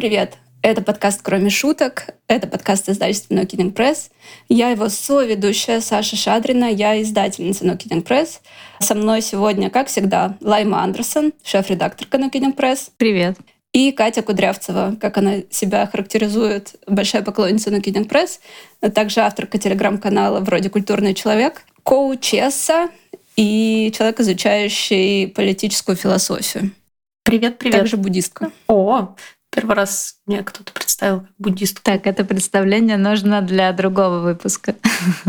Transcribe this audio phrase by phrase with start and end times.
[0.00, 0.38] Привет!
[0.62, 2.06] Это подкаст «Кроме шуток».
[2.26, 4.10] Это подкаст издательства No Kidding Press.
[4.48, 6.72] Я его соведущая Саша Шадрина.
[6.72, 8.40] Я издательница No Kidding Press.
[8.78, 12.88] Со мной сегодня, как всегда, Лайма Андерсон, шеф-редакторка No Kidding Press.
[12.96, 13.36] Привет.
[13.74, 18.40] И Катя Кудрявцева, как она себя характеризует, большая поклонница No Kidding Press,
[18.80, 22.88] а также авторка телеграм-канала «Вроде культурный человек», коучесса
[23.36, 26.70] и человек, изучающий политическую философию.
[27.22, 27.80] Привет, привет.
[27.80, 28.50] Также буддистка.
[28.66, 29.14] О,
[29.50, 31.82] Первый раз меня кто-то представил как буддистку.
[31.82, 34.76] Так, это представление нужно для другого выпуска.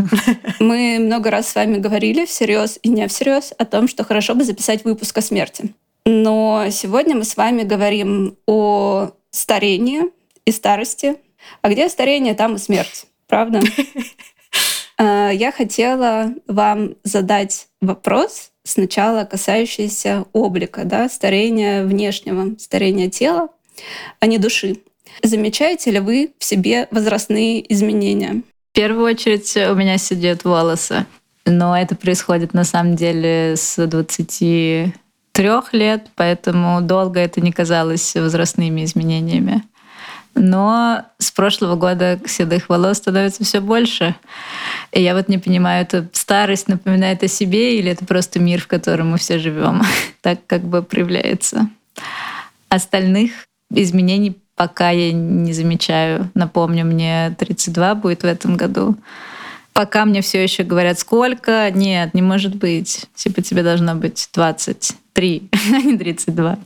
[0.60, 4.44] Мы много раз с вами говорили всерьез и не всерьез о том, что хорошо бы
[4.44, 5.74] записать выпуск о смерти.
[6.04, 10.02] Но сегодня мы с вами говорим о старении
[10.44, 11.16] и старости.
[11.60, 13.06] А где старение, там и смерть.
[13.26, 13.60] Правда?
[14.98, 23.48] А, я хотела вам задать вопрос, сначала касающийся облика, да, старения внешнего, старения тела
[24.20, 24.76] а не души.
[25.22, 28.42] Замечаете ли вы в себе возрастные изменения?
[28.72, 31.06] В первую очередь у меня сидят волосы.
[31.44, 34.92] Но это происходит на самом деле с 23
[35.72, 39.62] лет, поэтому долго это не казалось возрастными изменениями.
[40.34, 44.14] Но с прошлого года седых волос становится все больше.
[44.92, 48.66] И я вот не понимаю, это старость напоминает о себе или это просто мир, в
[48.66, 49.82] котором мы все живем,
[50.22, 51.68] так как бы проявляется.
[52.68, 53.32] Остальных
[53.74, 56.30] изменений пока я не замечаю.
[56.34, 58.96] Напомню, мне 32 будет в этом году.
[59.72, 61.70] Пока мне все еще говорят, сколько?
[61.70, 63.06] Нет, не может быть.
[63.14, 66.58] Типа тебе должно быть 23, а не 32.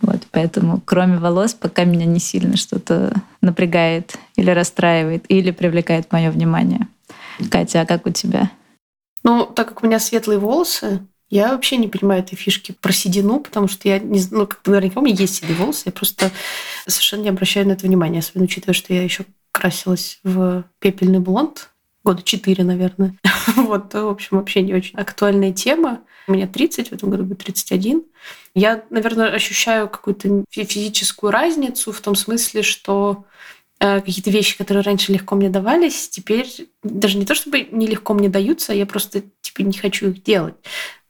[0.00, 6.30] Вот, поэтому кроме волос пока меня не сильно что-то напрягает или расстраивает, или привлекает мое
[6.30, 6.88] внимание.
[7.50, 8.50] Катя, а как у тебя?
[9.22, 13.40] Ну, так как у меня светлые волосы, я вообще не понимаю этой фишки про седину,
[13.40, 16.30] потому что я не ну, как наверняка у меня есть седые волосы, я просто
[16.86, 21.70] совершенно не обращаю на это внимания, особенно учитывая, что я еще красилась в пепельный блонд
[22.04, 23.16] года четыре, наверное.
[23.56, 26.00] вот, в общем, вообще не очень актуальная тема.
[26.28, 28.04] У меня 30, в этом году будет 31.
[28.54, 33.24] Я, наверное, ощущаю какую-то физическую разницу в том смысле, что
[33.82, 36.46] какие-то вещи, которые раньше легко мне давались, теперь
[36.84, 40.54] даже не то чтобы нелегко мне даются, я просто типа не хочу их делать.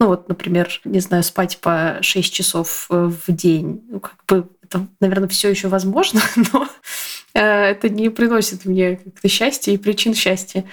[0.01, 3.83] Ну вот, например, не знаю, спать по 6 часов э, в день.
[3.89, 6.23] Ну, как бы это, наверное, все еще возможно,
[6.53, 6.67] но
[7.35, 10.65] э, это не приносит мне как-то счастья и причин счастья.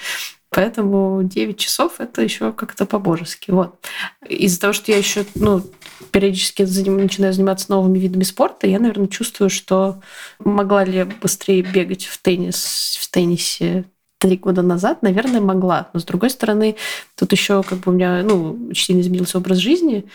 [0.51, 3.51] Поэтому 9 часов это еще как-то по-божески.
[3.51, 3.79] Вот.
[4.27, 5.63] Из-за того, что я еще ну,
[6.11, 10.01] периодически заним, начинаю заниматься новыми видами спорта, я, наверное, чувствую, что
[10.39, 13.85] могла ли я быстрее бегать в теннис, в теннисе
[14.17, 15.89] три года назад, наверное, могла.
[15.93, 16.75] Но с другой стороны,
[17.15, 20.05] тут еще как бы у меня ну, очень сильно изменился образ жизни,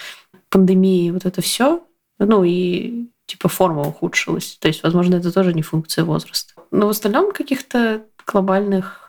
[0.50, 1.82] пандемии, вот это все.
[2.18, 4.58] Ну и типа форма ухудшилась.
[4.60, 6.54] То есть, возможно, это тоже не функция возраста.
[6.70, 9.03] Но в остальном каких-то глобальных,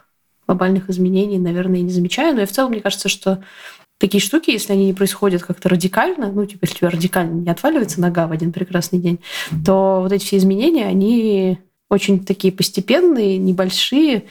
[0.48, 2.36] глобальных изменений, наверное, не замечаю.
[2.36, 3.44] Но и в целом, мне кажется, что
[3.98, 7.50] такие штуки, если они не происходят как-то радикально, ну, типа, если у тебя радикально не
[7.50, 9.20] отваливается нога в один прекрасный день,
[9.66, 14.26] то вот эти все изменения, они очень такие постепенные, небольшие,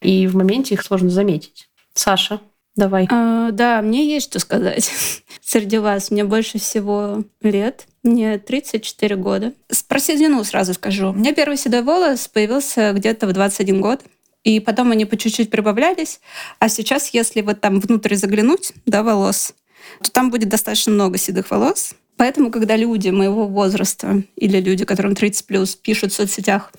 [0.00, 1.68] и в моменте их сложно заметить.
[1.94, 2.40] Саша,
[2.76, 3.08] давай.
[3.10, 4.90] А, да, мне есть что сказать.
[5.42, 7.86] Среди вас мне больше всего лет.
[8.02, 9.52] Мне 34 года.
[9.88, 11.10] Про седину сразу скажу.
[11.10, 14.00] У меня первый седой волос появился где-то в 21 год
[14.44, 16.20] и потом они по чуть-чуть прибавлялись.
[16.58, 19.54] А сейчас, если вот там внутрь заглянуть, да, волос,
[20.02, 21.94] то там будет достаточно много седых волос.
[22.16, 26.72] Поэтому, когда люди моего возраста или люди, которым 30 плюс, пишут в соцсетях,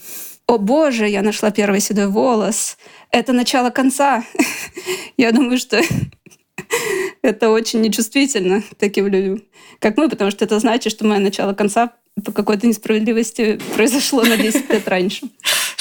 [0.48, 2.78] «О боже, я нашла первый седой волос,
[3.10, 4.24] это начало конца»,
[5.18, 5.82] я думаю, что
[7.22, 9.42] это очень нечувствительно таким людям,
[9.80, 11.94] как мы, потому что это значит, что мое начало конца
[12.26, 15.28] по какой-то несправедливости произошло на 10 лет раньше.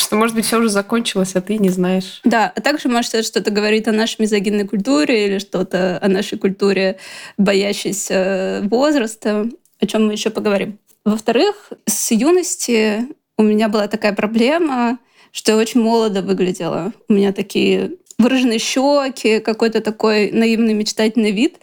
[0.01, 2.23] Что, может быть, все уже закончилось, а ты не знаешь.
[2.25, 6.39] Да, а также, может, это что-то говорит о нашей мизогинной культуре или что-то о нашей
[6.39, 6.97] культуре,
[7.37, 9.47] боящейся возраста,
[9.79, 10.79] о чем мы еще поговорим.
[11.05, 14.99] Во-вторых, с юности у меня была такая проблема,
[15.33, 16.95] что я очень молодо выглядела.
[17.11, 21.59] У меня такие выраженные щеки, какой-то такой наивный мечтательный вид.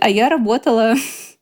[0.00, 0.94] А я работала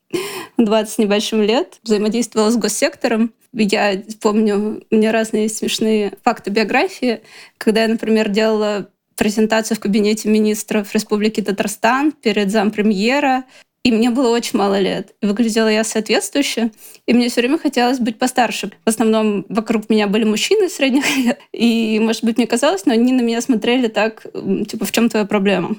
[0.56, 3.34] 20 с небольшим лет, взаимодействовала с госсектором.
[3.52, 7.20] Я помню, у меня разные смешные факты биографии,
[7.58, 13.44] когда я, например, делала презентацию в кабинете министров Республики Татарстан перед зампремьера,
[13.82, 15.14] и мне было очень мало лет.
[15.22, 16.70] И выглядела я соответствующе.
[17.06, 18.70] И мне все время хотелось быть постарше.
[18.84, 21.38] В основном вокруг меня были мужчины средних лет.
[21.52, 24.26] И, может быть, мне казалось, но они на меня смотрели так,
[24.68, 25.76] типа, в чем твоя проблема?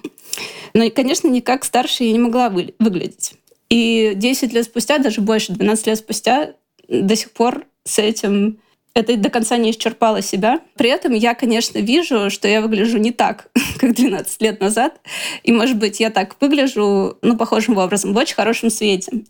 [0.74, 3.34] Но, конечно, никак старше я не могла вы выглядеть.
[3.70, 6.54] И 10 лет спустя, даже больше, 12 лет спустя,
[6.92, 8.60] до сих пор с этим
[8.94, 10.60] это до конца не исчерпало себя.
[10.76, 13.50] При этом я, конечно, вижу, что я выгляжу не так,
[13.80, 15.00] как 12 лет назад.
[15.44, 19.24] И, может быть, я так выгляжу, ну, похожим образом, в очень хорошем свете.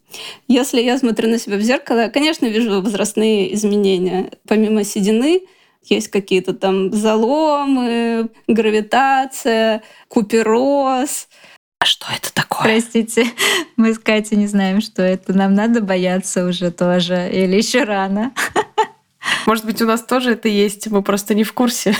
[0.47, 4.31] Если я смотрю на себя в зеркало, я, конечно, вижу возрастные изменения.
[4.47, 5.41] Помимо седины,
[5.83, 11.27] есть какие-то там заломы, гравитация, купероз.
[11.81, 12.61] А что это такое?
[12.61, 13.25] Простите,
[13.75, 15.33] мы с Катей не знаем, что это.
[15.33, 17.27] Нам надо бояться уже тоже.
[17.33, 18.33] Или еще рано.
[19.47, 21.95] Может быть, у нас тоже это есть, мы просто не в курсе.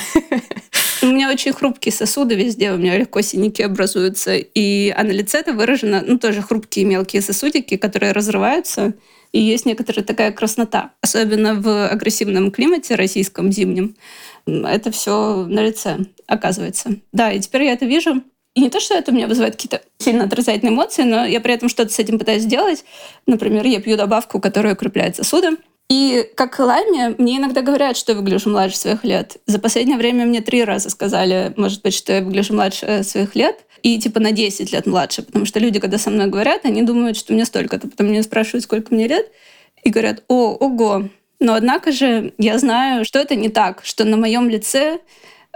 [1.02, 4.36] У меня очень хрупкие сосуды везде, у меня легко синяки образуются.
[4.36, 8.94] И, а на лице это выражено, ну, тоже хрупкие мелкие сосудики, которые разрываются.
[9.32, 10.92] И есть некоторая такая краснота.
[11.02, 13.96] Особенно в агрессивном климате российском зимнем.
[14.46, 16.98] Это все на лице оказывается.
[17.12, 18.22] Да, и теперь я это вижу.
[18.54, 21.54] И не то, что это у меня вызывает какие-то сильно отрицательные эмоции, но я при
[21.54, 22.84] этом что-то с этим пытаюсь сделать.
[23.26, 25.58] Например, я пью добавку, которая укрепляет сосуды.
[25.90, 29.38] И как Лайме, мне иногда говорят, что я выгляжу младше своих лет.
[29.46, 33.66] За последнее время мне три раза сказали, может быть, что я выгляжу младше своих лет.
[33.84, 35.22] И типа на 10 лет младше.
[35.22, 37.90] Потому что люди, когда со мной говорят, они думают, что мне столько-то.
[37.90, 39.30] Потом меня спрашивают, сколько мне лет.
[39.84, 41.10] И говорят, о, ого.
[41.42, 43.82] Но однако же я знаю, что это не так.
[43.84, 45.00] Что на моем лице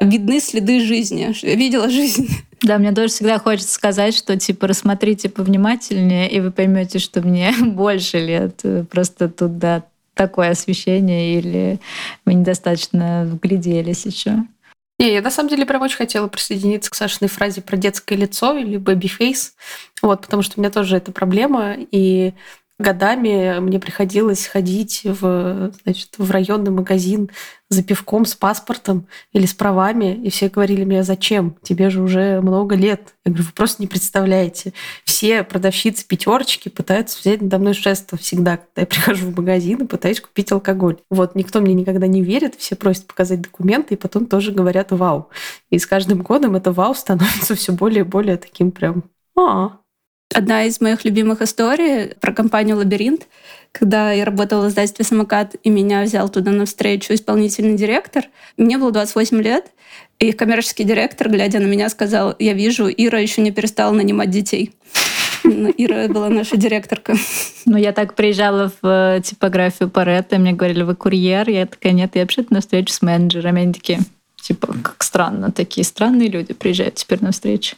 [0.02, 1.32] видны следы жизни.
[1.32, 2.28] Что я видела жизнь.
[2.66, 7.54] Да, мне тоже всегда хочется сказать, что типа рассмотрите повнимательнее, и вы поймете, что мне
[7.62, 8.60] больше лет.
[8.90, 9.84] Просто тут, да,
[10.16, 11.80] такое освещение, или
[12.26, 14.38] вы недостаточно вгляделись еще?
[14.98, 18.58] Не, я на самом деле прям очень хотела присоединиться к Сашиной фразе про детское лицо
[18.58, 19.52] или baby face,
[20.02, 22.34] вот, потому что у меня тоже эта проблема, и
[22.78, 27.30] годами мне приходилось ходить в, значит, в районный магазин
[27.70, 31.56] за пивком с паспортом или с правами, и все говорили мне, зачем?
[31.64, 33.16] Тебе же уже много лет.
[33.26, 34.74] Я говорю, вы просто не представляете.
[35.04, 39.88] Все продавщицы пятерочки пытаются взять надо мной шество всегда, когда я прихожу в магазин и
[39.88, 40.98] пытаюсь купить алкоголь.
[41.10, 45.30] Вот, никто мне никогда не верит, все просят показать документы, и потом тоже говорят «вау».
[45.70, 49.06] И с каждым годом это «вау» становится все более и более таким прям
[49.38, 49.80] «а,
[50.34, 53.28] Одна из моих любимых историй про компанию «Лабиринт»,
[53.72, 58.26] когда я работала в издательстве «Самокат», и меня взял туда на встречу исполнительный директор.
[58.58, 59.68] Мне было 28 лет,
[60.20, 64.74] и коммерческий директор, глядя на меня, сказал, я вижу, Ира еще не перестала нанимать детей.
[65.44, 67.16] Ну, Ира была наша директорка.
[67.66, 68.88] Ну, я так приезжала в
[69.18, 71.50] э, типографию Паретта, мне говорили, вы курьер?
[71.50, 73.62] Я такая, нет, я вообще на встречу с менеджерами.
[73.62, 74.00] Они такие,
[74.42, 77.76] типа, как странно, такие странные люди приезжают теперь на встречу.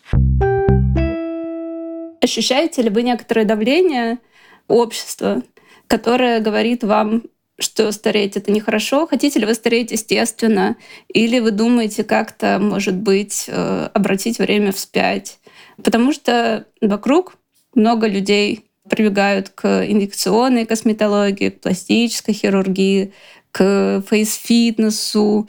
[2.21, 4.19] Ощущаете ли вы некоторое давление
[4.67, 5.43] общества,
[5.87, 7.23] которое говорит вам,
[7.59, 9.07] что стареть это нехорошо?
[9.07, 10.77] Хотите ли вы стареть естественно?
[11.07, 15.39] Или вы думаете как-то, может быть, э, обратить время вспять?
[15.83, 17.37] Потому что вокруг
[17.73, 23.13] много людей прибегают к инъекционной косметологии, к пластической хирургии,
[23.51, 25.47] к фейс-фитнесу,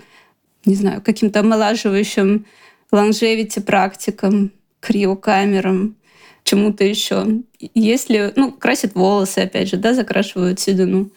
[0.65, 2.47] не знаю, каким-то омолаживающим
[2.91, 4.51] лонжевити практикам,
[4.81, 5.98] криокамерам
[6.49, 7.27] чему-то еще.
[7.75, 11.11] Если, ну, красят волосы, опять же, да, закрашивают седину.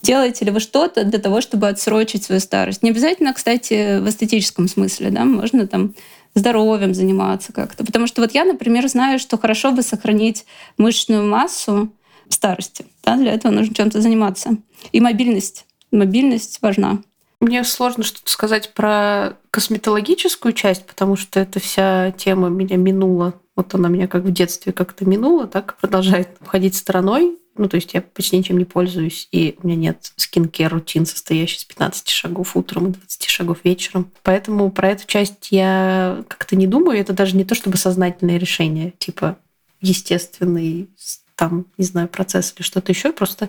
[0.00, 2.82] Делаете ли вы что-то для того, чтобы отсрочить свою старость?
[2.82, 5.94] Не обязательно, кстати, в эстетическом смысле, да, можно там
[6.34, 7.84] здоровьем заниматься как-то.
[7.84, 10.46] Потому что вот я, например, знаю, что хорошо бы сохранить
[10.78, 11.92] мышечную массу
[12.28, 12.86] в старости.
[13.02, 14.56] Да, для этого нужно чем-то заниматься.
[14.92, 15.66] И мобильность.
[15.90, 17.02] Мобильность важна.
[17.40, 23.74] Мне сложно что-то сказать про косметологическую часть, потому что эта вся тема меня минула вот
[23.74, 27.38] она меня как в детстве как-то минула, так продолжает обходить стороной.
[27.56, 31.58] Ну, то есть я почти ничем не пользуюсь, и у меня нет скин-кер рутин, состоящий
[31.58, 34.10] из 15 шагов утром и 20 шагов вечером.
[34.22, 36.98] Поэтому про эту часть я как-то не думаю.
[36.98, 39.36] Это даже не то чтобы сознательное решение, типа
[39.80, 40.88] естественный
[41.36, 43.12] там, не знаю, процесс или что-то еще.
[43.12, 43.48] Просто,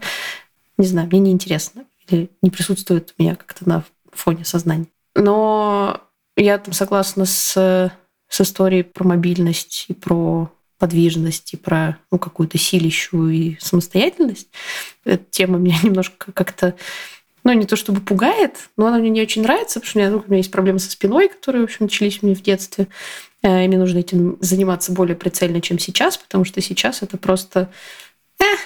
[0.78, 1.86] не знаю, мне неинтересно.
[2.08, 4.88] Или не присутствует у меня как-то на фоне сознания.
[5.16, 6.02] Но
[6.36, 7.92] я там согласна с
[8.32, 14.48] с историей про мобильность и про подвижность и про ну, какую-то силищу и самостоятельность.
[15.06, 16.76] Эта тема меня немножко как-то
[17.44, 20.12] ну, не то чтобы пугает, но она мне не очень нравится, потому что у меня,
[20.12, 22.88] ну, у меня есть проблемы со спиной, которые, в общем, начались у меня в детстве.
[23.44, 27.70] Э, и мне нужно этим заниматься более прицельно, чем сейчас, потому что сейчас это просто...
[28.40, 28.60] Эх,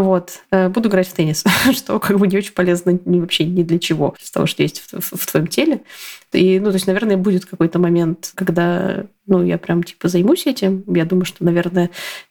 [0.00, 0.40] вот.
[0.50, 3.78] Э, буду играть в теннис, что как бы не очень полезно ни, вообще ни для
[3.78, 5.82] чего из того, что есть в, в, в твоем теле.
[6.32, 10.82] И, ну, то есть, наверное, будет какой-то момент, когда, ну, я прям, типа, займусь этим.
[10.86, 11.90] Я думаю, что, наверное,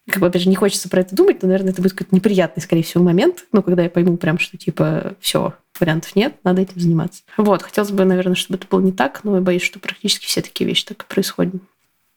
[0.10, 2.62] как бы, опять же, не хочется про это думать, но, наверное, это будет какой-то неприятный,
[2.64, 6.80] скорее всего, момент, ну, когда я пойму прям, что, типа, все, вариантов нет, надо этим
[6.80, 7.24] заниматься.
[7.38, 10.42] Вот, хотелось бы, наверное, чтобы это было не так, но я боюсь, что практически все
[10.42, 11.56] такие вещи так и происходят.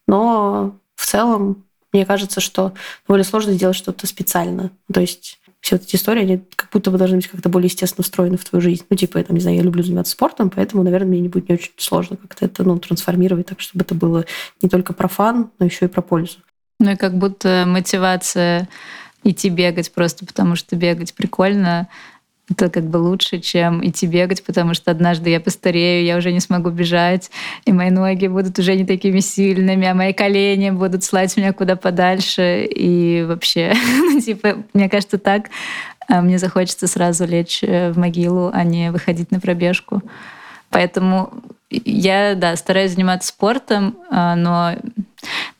[0.06, 2.74] Но в целом мне кажется, что
[3.06, 4.70] довольно сложно сделать что-то специально.
[4.92, 8.36] То есть все эти истории, они как будто бы должны быть как-то более естественно устроены
[8.36, 8.84] в твою жизнь.
[8.90, 11.48] Ну, типа, я там, не знаю, я люблю заниматься спортом, поэтому, наверное, мне не будет
[11.48, 14.26] не очень сложно как-то это, ну, трансформировать так, чтобы это было
[14.60, 16.36] не только про фан, но еще и про пользу.
[16.80, 18.68] Ну и как будто мотивация
[19.22, 21.88] идти бегать просто потому, что бегать прикольно,
[22.50, 26.40] это как бы лучше, чем идти бегать, потому что однажды я постарею, я уже не
[26.40, 27.30] смогу бежать,
[27.64, 31.76] и мои ноги будут уже не такими сильными, а мои колени будут слать меня куда
[31.76, 32.64] подальше.
[32.64, 35.46] И вообще, ну, типа, мне кажется, так
[36.08, 40.02] а, мне захочется сразу лечь э, в могилу, а не выходить на пробежку.
[40.74, 41.30] Поэтому
[41.70, 44.74] я, да, стараюсь заниматься спортом, а, но,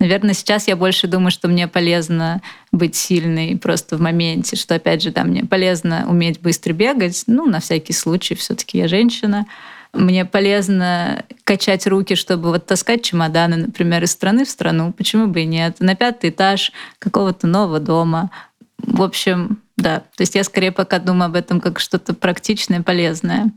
[0.01, 2.43] наверное, сейчас я больше думаю, что мне полезно
[2.73, 7.47] быть сильной просто в моменте, что, опять же, да, мне полезно уметь быстро бегать, ну,
[7.47, 9.47] на всякий случай, все таки я женщина.
[9.93, 14.93] Мне полезно качать руки, чтобы вот таскать чемоданы, например, из страны в страну.
[14.93, 15.77] Почему бы и нет?
[15.79, 18.33] На пятый этаж какого-то нового дома.
[18.79, 20.01] В общем, да.
[20.01, 23.53] То есть я скорее пока думаю об этом как что-то практичное, полезное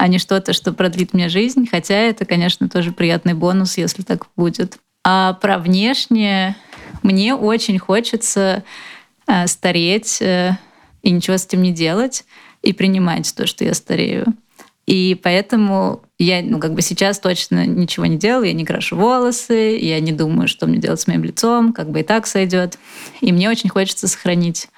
[0.00, 1.68] а не что-то, что продлит мне жизнь.
[1.70, 4.78] Хотя это, конечно, тоже приятный бонус, если так будет.
[5.04, 6.56] А про внешнее
[7.02, 8.64] мне очень хочется
[9.26, 10.52] э, стареть э,
[11.02, 12.24] и ничего с этим не делать,
[12.62, 14.34] и принимать то, что я старею.
[14.86, 19.76] И поэтому я, ну, как бы сейчас точно ничего не делаю, я не крашу волосы,
[19.78, 22.78] я не думаю, что мне делать с моим лицом, как бы и так сойдет.
[23.20, 24.68] И мне очень хочется сохранить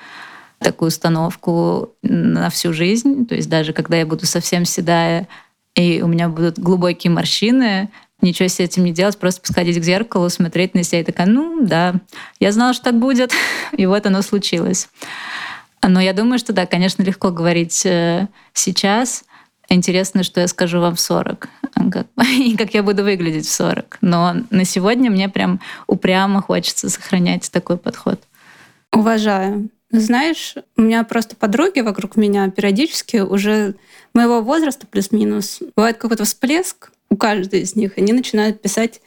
[0.62, 3.26] такую установку на всю жизнь.
[3.26, 5.28] То есть даже когда я буду совсем седая,
[5.74, 7.90] и у меня будут глубокие морщины,
[8.20, 11.64] ничего с этим не делать, просто подходить к зеркалу, смотреть на себя и такая, ну
[11.66, 11.94] да,
[12.40, 13.32] я знала, что так будет,
[13.76, 14.88] и вот оно случилось.
[15.86, 19.24] Но я думаю, что да, конечно, легко говорить э, сейчас.
[19.68, 21.48] Интересно, что я скажу вам в 40,
[22.38, 23.98] и как я буду выглядеть в 40.
[24.00, 28.20] Но на сегодня мне прям упрямо хочется сохранять такой подход.
[28.92, 29.70] Уважаю.
[29.92, 33.74] Знаешь, у меня просто подруги вокруг меня периодически уже
[34.14, 35.60] моего возраста плюс-минус.
[35.76, 37.98] Бывает какой-то всплеск у каждой из них.
[37.98, 39.02] Они начинают писать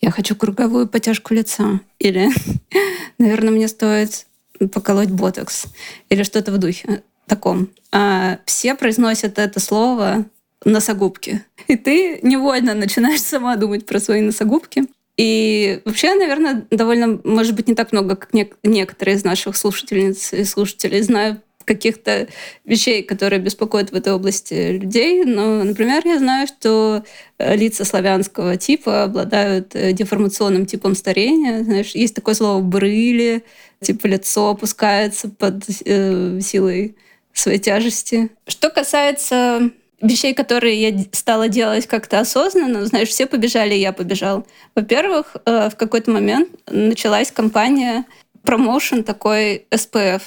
[0.00, 2.30] «Я хочу круговую потяжку лица» или
[3.18, 4.26] «Наверное, мне стоит
[4.72, 5.66] поколоть ботокс»
[6.08, 7.68] или что-то в духе таком.
[7.92, 10.24] А все произносят это слово
[10.64, 11.44] носогубки.
[11.68, 14.86] И ты невольно начинаешь сама думать про свои носогубки.
[15.20, 20.32] И вообще, наверное, довольно, может быть, не так много, как не- некоторые из наших слушательниц
[20.32, 22.26] и слушателей знают каких-то
[22.64, 25.24] вещей, которые беспокоят в этой области людей.
[25.24, 27.04] Но, например, я знаю, что
[27.36, 31.64] э, лица славянского типа обладают э, деформационным типом старения.
[31.64, 33.44] Знаешь, есть такое слово «брыли»,
[33.82, 36.96] типа лицо опускается под э, силой
[37.34, 38.30] своей тяжести.
[38.46, 44.46] Что касается вещей, которые я стала делать как-то осознанно, знаешь, все побежали, я побежал.
[44.74, 48.04] Во-первых, э, в какой-то момент началась кампания
[48.42, 50.22] промоушен такой SPF.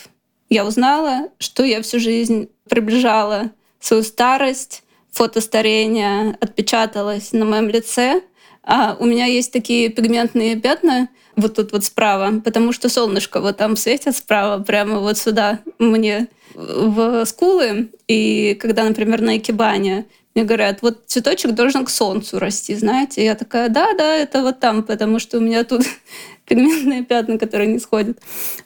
[0.50, 8.22] Я узнала, что я всю жизнь приближала свою старость, фото старения отпечаталось на моем лице.
[8.64, 13.58] А у меня есть такие пигментные пятна вот тут вот справа, потому что солнышко вот
[13.58, 20.46] там светит справа, прямо вот сюда мне в скулы, и когда, например, на Экибане мне
[20.46, 23.24] говорят, вот цветочек должен к солнцу расти, знаете.
[23.24, 25.84] я такая, да, да, это вот там, потому что у меня тут
[26.48, 28.18] пигментные пятна, которые не сходят.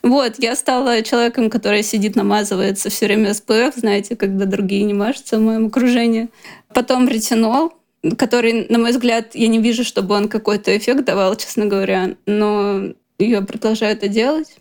[0.02, 5.38] Вот, я стала человеком, который сидит, намазывается все время SPF, знаете, когда другие не мажутся
[5.38, 6.28] в моем окружении.
[6.72, 7.74] Потом ретинол,
[8.16, 12.92] который, на мой взгляд, я не вижу, чтобы он какой-то эффект давал, честно говоря, но
[13.18, 14.56] я продолжаю это делать.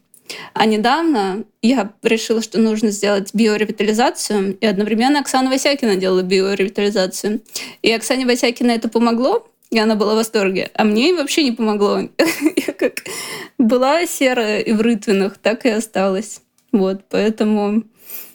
[0.53, 7.41] А недавно я решила, что нужно сделать биоревитализацию, и одновременно Оксана Васякина делала биоревитализацию.
[7.81, 10.69] И Оксане Васякина это помогло, и она была в восторге.
[10.73, 11.99] А мне вообще не помогло.
[12.67, 13.03] Я как
[13.57, 16.41] была серая и в рытвинах, так и осталась.
[16.71, 17.83] Вот, поэтому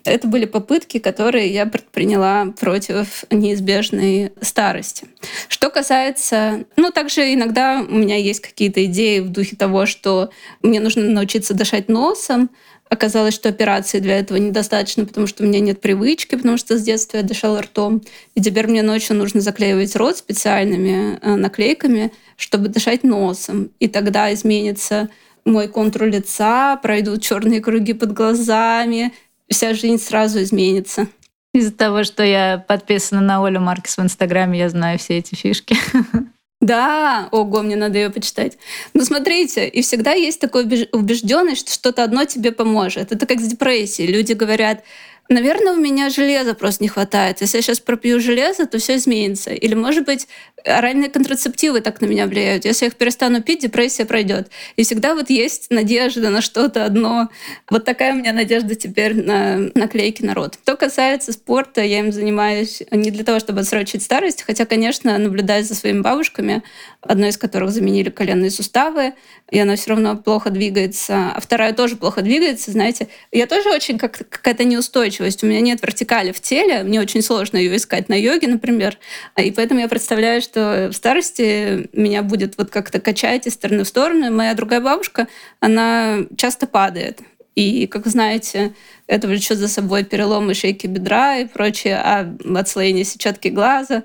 [0.05, 5.07] это были попытки, которые я предприняла против неизбежной старости.
[5.49, 6.65] Что касается...
[6.77, 10.31] Ну, также иногда у меня есть какие-то идеи в духе того, что
[10.63, 12.51] мне нужно научиться дышать носом,
[12.93, 16.83] Оказалось, что операции для этого недостаточно, потому что у меня нет привычки, потому что с
[16.83, 18.03] детства я дышала ртом.
[18.35, 23.71] И теперь мне ночью нужно заклеивать рот специальными э, наклейками, чтобы дышать носом.
[23.79, 25.09] И тогда изменится
[25.47, 29.15] мой контур лица, пройдут черные круги под глазами,
[29.53, 31.07] вся жизнь сразу изменится.
[31.55, 35.77] Из-за того, что я подписана на Олю Маркес в Инстаграме, я знаю все эти фишки.
[36.63, 38.57] Да, ого, мне надо ее почитать.
[38.95, 43.11] Ну, смотрите, и всегда есть такой убежденность, что что-то одно тебе поможет.
[43.11, 44.13] Это как с депрессией.
[44.13, 44.85] Люди говорят,
[45.29, 47.41] Наверное, у меня железа просто не хватает.
[47.41, 49.51] Если я сейчас пропью железо, то все изменится.
[49.51, 50.29] Или, может быть,
[50.65, 52.65] оральные контрацептивы так на меня влияют.
[52.65, 54.49] Если я их перестану пить, депрессия пройдет.
[54.77, 57.29] И всегда вот есть надежда на что-то одно.
[57.71, 60.59] Вот такая у меня надежда теперь на наклейки народ.
[60.63, 65.65] Что касается спорта, я им занимаюсь не для того, чтобы отсрочить старость, хотя, конечно, наблюдаю
[65.65, 66.63] за своими бабушками,
[67.01, 69.15] одной из которых заменили коленные суставы,
[69.51, 73.09] и она все равно плохо двигается, а вторая тоже плохо двигается, знаете.
[73.33, 75.43] Я тоже очень как какая-то неустойчивость.
[75.43, 78.99] У меня нет вертикали в теле, мне очень сложно ее искать на йоге, например.
[79.37, 83.89] И поэтому я представляю, что в старости меня будет вот как-то качать из стороны в
[83.89, 84.31] сторону.
[84.31, 85.29] Моя другая бабушка,
[85.61, 87.21] она часто падает.
[87.55, 88.75] И, как знаете,
[89.07, 94.05] это влечет за собой переломы шейки бедра и прочее, а отслоение сетчатки глаза.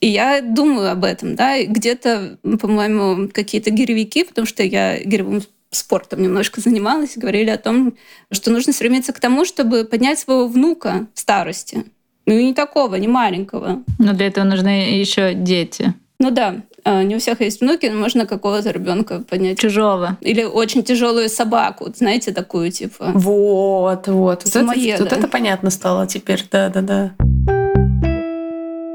[0.00, 5.42] И я думаю об этом, да, и где-то, по-моему, какие-то гиревики, потому что я гиревым
[5.70, 7.96] спортом немножко занималась, говорили о том,
[8.32, 11.84] что нужно стремиться к тому, чтобы поднять своего внука в старости.
[12.26, 13.82] Ну и не такого, не маленького.
[13.98, 15.94] Но для этого нужны еще дети.
[16.18, 19.58] Ну да, а, не у всех есть внуки, но можно какого-то ребенка поднять.
[19.58, 20.16] Чужого.
[20.20, 23.12] Или очень тяжелую собаку, знаете, такую типа.
[23.14, 24.44] Вот, вот.
[24.44, 27.12] Вот это, вот это понятно стало теперь, да, да, да.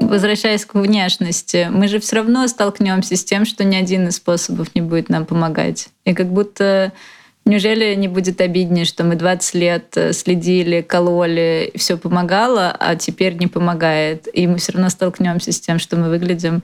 [0.00, 4.74] Возвращаясь к внешности, мы же все равно столкнемся с тем, что ни один из способов
[4.74, 5.88] не будет нам помогать.
[6.04, 6.92] И как будто
[7.44, 13.34] Неужели не будет обиднее, что мы 20 лет э, следили, кололи, все помогало, а теперь
[13.34, 14.28] не помогает?
[14.32, 16.62] И мы все равно столкнемся с тем, что мы выглядим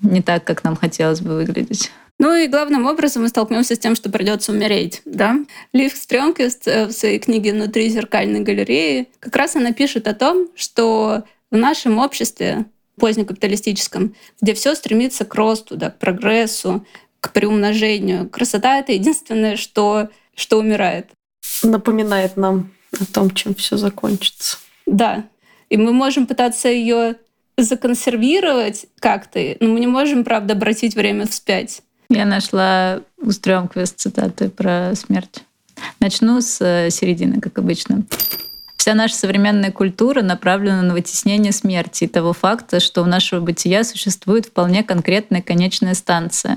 [0.00, 1.90] не так, как нам хотелось бы выглядеть.
[2.18, 5.02] Ну и главным образом мы столкнемся с тем, что придется умереть.
[5.04, 5.36] Да?
[5.72, 10.48] Лив Стрёмквист э, в своей книге «Внутри зеркальной галереи» как раз она пишет о том,
[10.56, 12.66] что в нашем обществе
[12.98, 16.84] позднекапиталистическом, где все стремится к росту, да, к прогрессу,
[17.20, 18.28] к приумножению.
[18.28, 21.08] Красота— это единственное, что, что умирает.
[21.62, 24.58] Напоминает нам о том, чем все закончится.
[24.86, 25.24] Да.
[25.68, 27.16] И мы можем пытаться ее
[27.56, 31.82] законсервировать как-то, но мы не можем, правда, обратить время вспять.
[32.08, 35.42] Я нашла у Стрёмквист цитаты про смерть.
[36.00, 38.04] Начну с э, середины, как обычно.
[38.76, 43.84] Вся наша современная культура направлена на вытеснение смерти и того факта, что у нашего бытия
[43.84, 46.56] существует вполне конкретная конечная станция.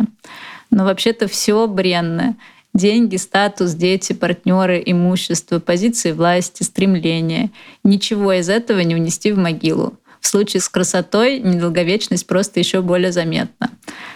[0.71, 2.35] Но вообще-то все бренное.
[2.73, 7.51] Деньги, статус, дети, партнеры, имущество, позиции власти, стремления.
[7.83, 9.97] Ничего из этого не унести в могилу.
[10.21, 13.71] В случае с красотой недолговечность просто еще более заметна.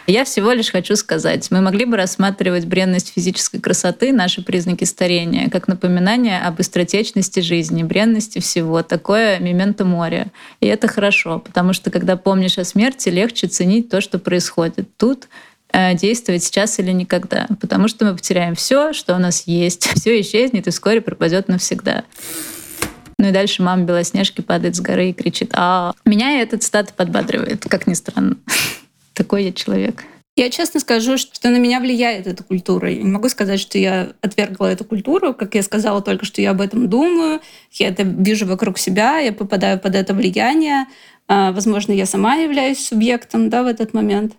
[0.05, 5.49] Я всего лишь хочу сказать, мы могли бы рассматривать бренность физической красоты, наши признаки старения,
[5.49, 10.27] как напоминание об быстротечности жизни, бренности всего, такое мементо моря.
[10.59, 14.87] И это хорошо, потому что когда помнишь о смерти, легче ценить то, что происходит.
[14.97, 15.27] Тут
[15.95, 20.67] действовать сейчас или никогда, потому что мы потеряем все, что у нас есть, все исчезнет
[20.67, 22.03] и вскоре пропадет навсегда.
[23.17, 25.93] Ну и дальше мама Белоснежки падает с горы и кричит «А!».
[26.05, 28.37] Меня этот цитата подбадривает, как ни странно.
[29.13, 30.03] Такой я человек.
[30.37, 32.91] Я честно скажу, что на меня влияет эта культура.
[32.91, 35.33] Я не могу сказать, что я отвергла эту культуру.
[35.33, 37.39] Как я сказала только, что я об этом думаю,
[37.71, 40.87] я это вижу вокруг себя, я попадаю под это влияние.
[41.29, 44.33] А, возможно, я сама являюсь субъектом да, в этот момент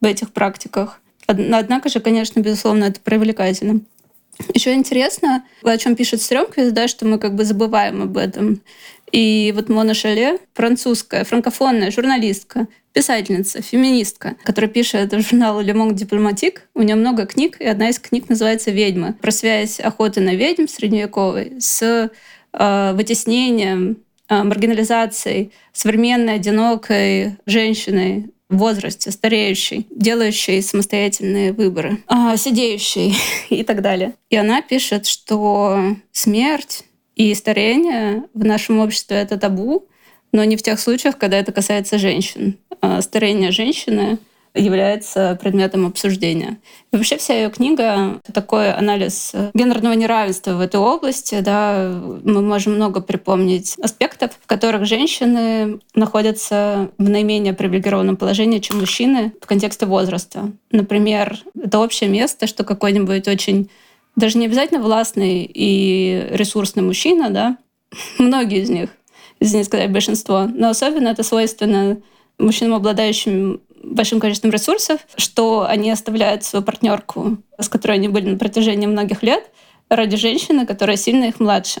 [0.00, 1.00] в этих практиках.
[1.26, 3.80] Однако же, конечно, безусловно, это привлекательно.
[4.54, 8.60] Еще интересно, о чем пишет Стрёмквист, да, что мы как бы забываем об этом.
[9.10, 15.94] И вот Мона Шале, французская, франкофонная журналистка, писательница, феминистка, которая пишет в журнал Le Monde
[15.94, 16.58] Diplomatique.
[16.74, 19.14] У нее много книг, и одна из книг называется «Ведьмы».
[19.14, 22.10] Про связь охоты на ведьм средневековой с
[22.52, 33.14] э, вытеснением, э, маргинализацией современной одинокой женщины возрасте, стареющей, делающей самостоятельные выборы, э, сидеющей
[33.50, 34.14] и так далее.
[34.30, 36.84] И она пишет, что смерть
[37.14, 39.86] и старение в нашем обществе— это табу,
[40.32, 42.58] но не в тех случаях, когда это касается женщин.
[42.80, 44.18] А старение женщины
[44.54, 46.58] является предметом обсуждения.
[46.92, 51.40] И вообще вся ее книга— это такой анализ гендерного неравенства в этой области.
[51.40, 52.00] Да.
[52.24, 59.32] Мы можем много припомнить аспектов, в которых женщины находятся в наименее привилегированном положении, чем мужчины
[59.40, 60.50] в контексте возраста.
[60.70, 63.70] Например, это общее место, что какой-нибудь очень
[64.16, 67.56] даже не обязательно властный и ресурсный мужчина, да,
[68.18, 68.90] многие из них,
[69.40, 71.98] не сказать большинство, но особенно это свойственно
[72.38, 73.60] мужчинам, обладающим
[73.94, 79.22] большим количеством ресурсов, что они оставляют свою партнерку, с которой они были на протяжении многих
[79.22, 79.44] лет,
[79.88, 81.80] ради женщины, которая сильно их младше.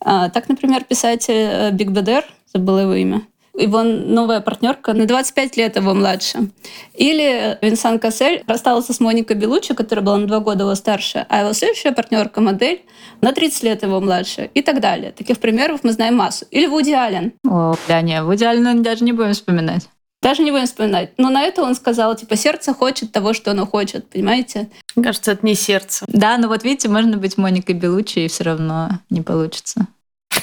[0.00, 3.22] А, так, например, писатель э, Биг Бедер, забыла его имя,
[3.54, 6.50] его новая партнерка на 25 лет его младше.
[6.94, 11.40] Или Винсан Кассель расстался с Моникой Белучи, которая была на два года его старше, а
[11.40, 12.82] его следующая партнерка, модель,
[13.20, 15.12] на 30 лет его младше и так далее.
[15.12, 16.46] Таких примеров мы знаем массу.
[16.50, 17.34] Или Вуди Аллен.
[17.46, 19.88] О, да, не, Вуди Аллен даже не будем вспоминать.
[20.22, 21.10] Даже не будем вспоминать.
[21.18, 24.70] Но на это он сказал, типа, сердце хочет того, что оно хочет, понимаете?
[24.94, 26.04] Мне кажется, это не сердце.
[26.06, 29.88] Да, но вот видите, можно быть Моникой Белучи, и все равно не получится.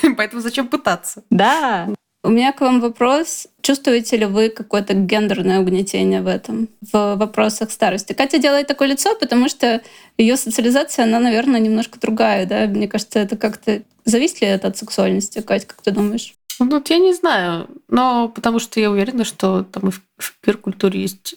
[0.17, 1.23] Поэтому зачем пытаться?
[1.29, 1.87] Да.
[2.21, 3.47] У меня к вам вопрос.
[3.61, 8.11] Чувствуете ли вы какое-то гендерное угнетение в этом, в вопросах старости?
[8.11, 9.81] Катя делает такое лицо, потому что
[10.17, 12.67] ее социализация, она, наверное, немножко другая, да?
[12.67, 13.83] Мне кажется, это как-то...
[14.03, 16.33] Зависит ли это от сексуальности, Катя, как ты думаешь?
[16.59, 21.01] Ну, я не знаю, но потому что я уверена, что там и в, в квир-культуре
[21.01, 21.35] есть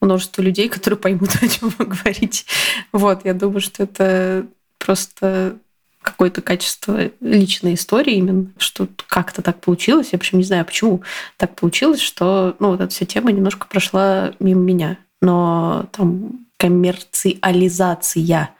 [0.00, 2.44] множество людей, которые поймут, о чем вы говорите.
[2.92, 4.46] Вот, я думаю, что это
[4.78, 5.58] просто
[6.02, 10.08] какое-то качество личной истории именно, что как-то так получилось.
[10.12, 11.02] Я причем не знаю, почему
[11.36, 14.98] так получилось, что ну, вот эта вся тема немножко прошла мимо меня.
[15.20, 18.54] Но там коммерциализация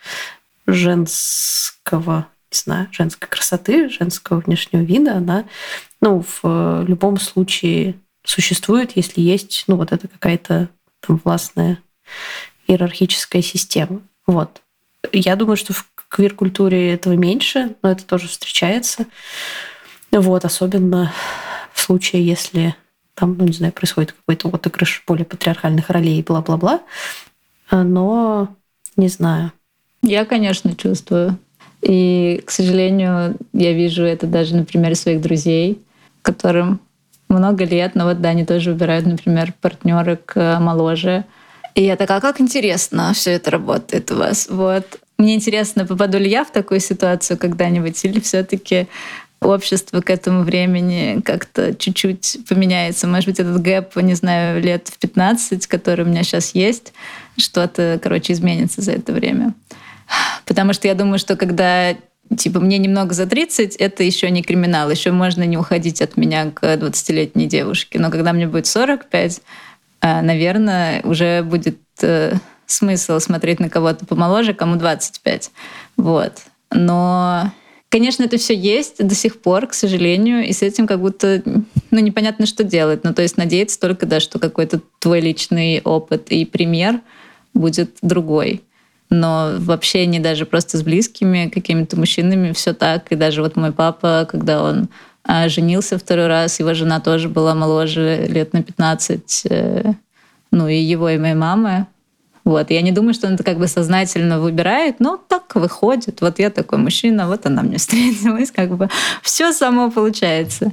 [0.66, 5.44] женского не знаю, женской красоты, женского внешнего вида, она,
[6.00, 10.68] ну, в любом случае существует, если есть, ну, вот это какая-то
[11.00, 11.78] там властная
[12.66, 14.02] иерархическая система.
[14.26, 14.62] Вот.
[15.12, 19.06] Я думаю, что в квир-культуре этого меньше, но это тоже встречается.
[20.10, 21.12] Вот, особенно
[21.72, 22.74] в случае, если
[23.14, 26.82] там, ну, не знаю, происходит какой-то отыгрыш более патриархальных ролей, бла-бла-бла.
[27.70, 28.54] Но
[28.96, 29.52] не знаю.
[30.02, 31.38] Я, конечно, чувствую.
[31.82, 35.80] И, к сожалению, я вижу это даже на примере своих друзей,
[36.22, 36.80] которым
[37.28, 41.24] много лет, но вот да, они тоже выбирают, например, партнеры к моложе.
[41.74, 44.48] И я такая, как интересно все это работает у вас.
[44.50, 44.98] Вот.
[45.18, 48.88] Мне интересно, попаду ли я в такую ситуацию когда-нибудь, или все-таки
[49.40, 53.06] общество к этому времени как-то чуть-чуть поменяется.
[53.06, 56.92] Может быть, этот гэп, не знаю, лет в 15, который у меня сейчас есть,
[57.36, 59.54] что-то, короче, изменится за это время.
[60.46, 61.94] Потому что я думаю, что когда
[62.36, 66.50] типа мне немного за 30, это еще не криминал, еще можно не уходить от меня
[66.50, 67.98] к 20-летней девушке.
[67.98, 69.40] Но когда мне будет 45,
[70.00, 72.34] э, наверное, уже будет э,
[72.66, 75.50] смысл смотреть на кого-то помоложе, кому 25.
[75.96, 76.32] Вот.
[76.70, 77.50] Но,
[77.88, 81.42] конечно, это все есть до сих пор, к сожалению, и с этим как будто
[81.90, 83.04] ну, непонятно, что делать.
[83.04, 87.00] Ну, то есть надеяться только, да, что какой-то твой личный опыт и пример
[87.54, 88.62] будет другой
[89.10, 93.10] но в общении даже просто с близкими какими-то мужчинами все так.
[93.10, 94.88] И даже вот мой папа, когда он
[95.24, 99.92] а, женился второй раз, его жена тоже была моложе лет на 15, э,
[100.50, 101.86] ну и его, и моей мамы.
[102.44, 102.70] Вот.
[102.70, 106.22] Я не думаю, что он это как бы сознательно выбирает, но так выходит.
[106.22, 108.88] Вот я такой мужчина, вот она мне встретилась, как бы
[109.22, 110.72] все само получается.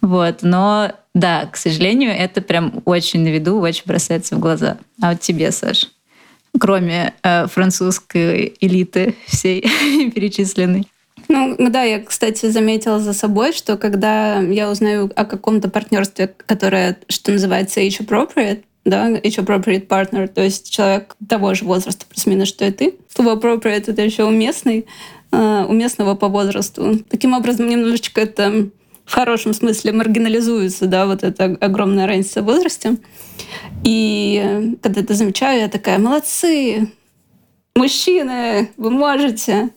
[0.00, 0.38] Вот.
[0.42, 4.78] Но да, к сожалению, это прям очень на виду, очень бросается в глаза.
[5.02, 5.88] А вот тебе, Саш?
[6.58, 9.62] Кроме э, французской элиты всей
[10.14, 10.86] перечисленной.
[11.28, 16.98] Ну, да, я, кстати, заметила за собой, что когда я узнаю о каком-то партнерстве, которое,
[17.08, 22.48] что называется, age appropriate, да, age appropriate partner, то есть человек того же возраста, плюс-минус,
[22.48, 22.94] что и ты.
[23.14, 24.86] Слово appropriate— это еще уместный,
[25.30, 26.98] э, уместного по возрасту.
[27.08, 28.70] Таким образом, немножечко это
[29.10, 32.96] в хорошем смысле маргинализуется, да, вот эта огромная разница в возрасте.
[33.82, 36.88] И когда это замечаю, я такая, молодцы,
[37.74, 39.70] мужчины, вы можете.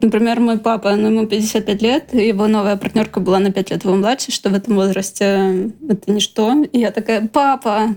[0.00, 3.96] Например, мой папа, ну, ему 55 лет, его новая партнерка была на 5 лет его
[3.96, 6.62] младше, что в этом возрасте это ничто.
[6.62, 7.96] И я такая, папа,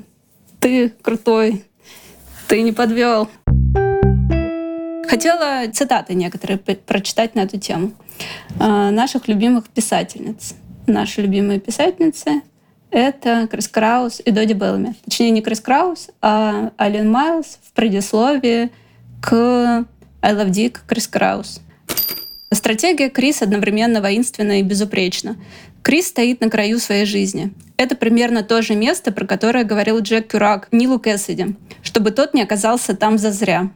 [0.60, 1.64] ты крутой,
[2.48, 3.30] ты не подвел.
[5.08, 7.92] Хотела цитаты некоторые прочитать на эту тему
[8.60, 10.56] а, наших любимых писательниц
[10.88, 12.42] наши любимые писательницы—
[12.92, 14.96] это Крис Краус и Доди Беллами.
[15.06, 18.70] Точнее, не Крис Краус, а Ален Майлз в предисловии
[19.22, 19.86] к
[20.22, 21.62] «I love Dick» Крис Краус.
[22.54, 25.38] Стратегия Крис одновременно воинственна и безупречна.
[25.84, 27.54] Крис стоит на краю своей жизни.
[27.78, 32.44] Это примерно то же место, про которое говорил Джек Кюрак Нилу Кэссиди, чтобы тот не
[32.44, 33.72] оказался там зазря.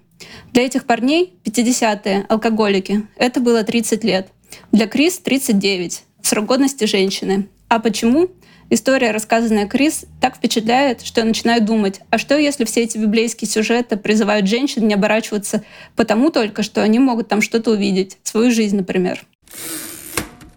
[0.54, 4.28] Для этих парней 50-е, алкоголики, это было 30 лет.
[4.72, 7.48] Для Крис 39 срок годности женщины.
[7.68, 8.30] А почему?
[8.70, 13.48] История, рассказанная Крис, так впечатляет, что я начинаю думать, а что если все эти библейские
[13.48, 15.64] сюжеты призывают женщин не оборачиваться
[15.96, 19.24] потому только, что они могут там что-то увидеть, свою жизнь, например.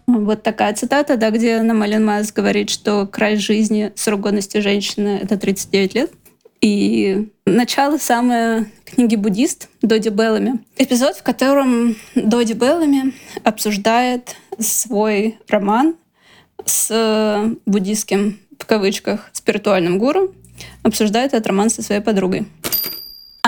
[0.07, 5.37] Вот такая цитата, да, где Намалин Маз говорит, что край жизни, срок годности женщины— это
[5.37, 6.11] 39 лет.
[6.61, 10.59] И начало самой книги «Буддист» Доди Беллами.
[10.77, 15.95] Эпизод, в котором Доди Беллами обсуждает свой роман
[16.65, 20.33] с буддийским в кавычках, спиритуальным гуру,
[20.83, 22.45] обсуждает этот роман со своей подругой.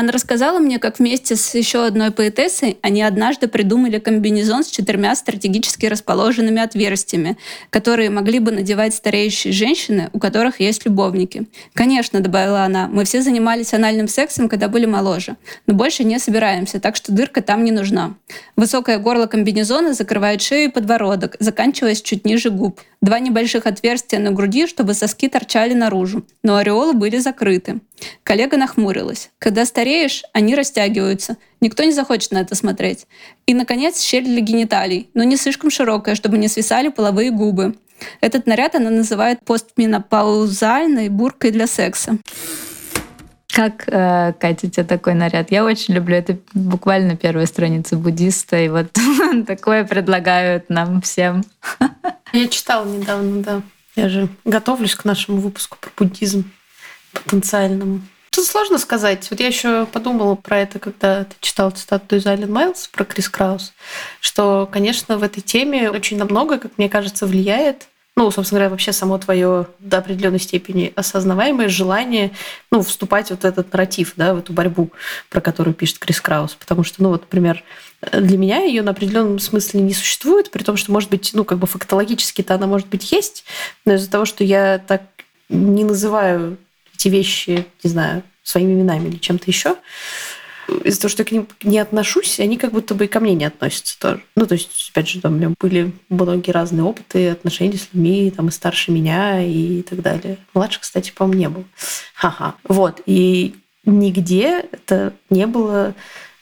[0.01, 5.15] Она рассказала мне, как вместе с еще одной поэтессой они однажды придумали комбинезон с четырьмя
[5.15, 7.37] стратегически расположенными отверстиями,
[7.69, 11.45] которые могли бы надевать стареющие женщины, у которых есть любовники.
[11.75, 15.35] Конечно, добавила она, мы все занимались анальным сексом, когда были моложе,
[15.67, 18.15] но больше не собираемся, так что дырка там не нужна.
[18.55, 22.81] Высокое горло комбинезона закрывает шею и подбородок, заканчиваясь чуть ниже губ.
[23.01, 27.79] Два небольших отверстия на груди, чтобы соски торчали наружу, но ореолы были закрыты.
[28.23, 29.31] Коллега нахмурилась.
[29.39, 31.37] Когда стареешь, они растягиваются.
[31.61, 33.07] Никто не захочет на это смотреть.
[33.47, 37.75] И, наконец, щель для гениталий, но не слишком широкая, чтобы не свисали половые губы.
[38.19, 42.19] Этот наряд она называет постменопаузальной буркой для секса.
[43.51, 45.51] Как, э, Катя, тебе такой наряд?
[45.51, 46.15] Я очень люблю.
[46.15, 48.59] Это буквально первая страница буддиста.
[48.59, 48.87] И вот
[49.47, 51.43] такое предлагают нам всем.
[52.33, 53.61] Я читала недавно, да.
[53.95, 56.49] Я же готовлюсь к нашему выпуску про буддизм
[57.11, 58.01] потенциальному.
[58.29, 59.29] Тут сложно сказать.
[59.29, 63.27] Вот я еще подумала про это, когда ты читал цитату из Айлен Майлз про Крис
[63.27, 63.73] Краус,
[64.21, 67.89] что, конечно, в этой теме очень на много, как мне кажется, влияет
[68.23, 72.31] ну, собственно говоря, вообще само твое до определенной степени осознаваемое желание,
[72.71, 74.91] ну, вступать вот в этот нарратив, да, в эту борьбу,
[75.29, 76.55] про которую пишет Крис Краус.
[76.55, 77.63] Потому что, ну, вот, например,
[78.11, 81.59] для меня ее на определенном смысле не существует, при том, что, может быть, ну, как
[81.59, 83.43] бы фактологически-то она, может быть, есть,
[83.85, 85.03] но из-за того, что я так
[85.49, 86.57] не называю
[86.95, 89.75] эти вещи, не знаю, своими именами или чем-то еще,
[90.83, 93.33] из-за того, что я к ним не отношусь, они как будто бы и ко мне
[93.33, 94.23] не относятся тоже.
[94.35, 98.31] Ну, то есть, опять же, там у меня были многие разные опыты отношений с людьми,
[98.35, 100.37] там, и старше меня, и так далее.
[100.53, 101.65] Младше, кстати, по-моему, не был.
[102.13, 102.55] Ха-ха.
[102.63, 103.01] Вот.
[103.05, 105.95] И нигде это не было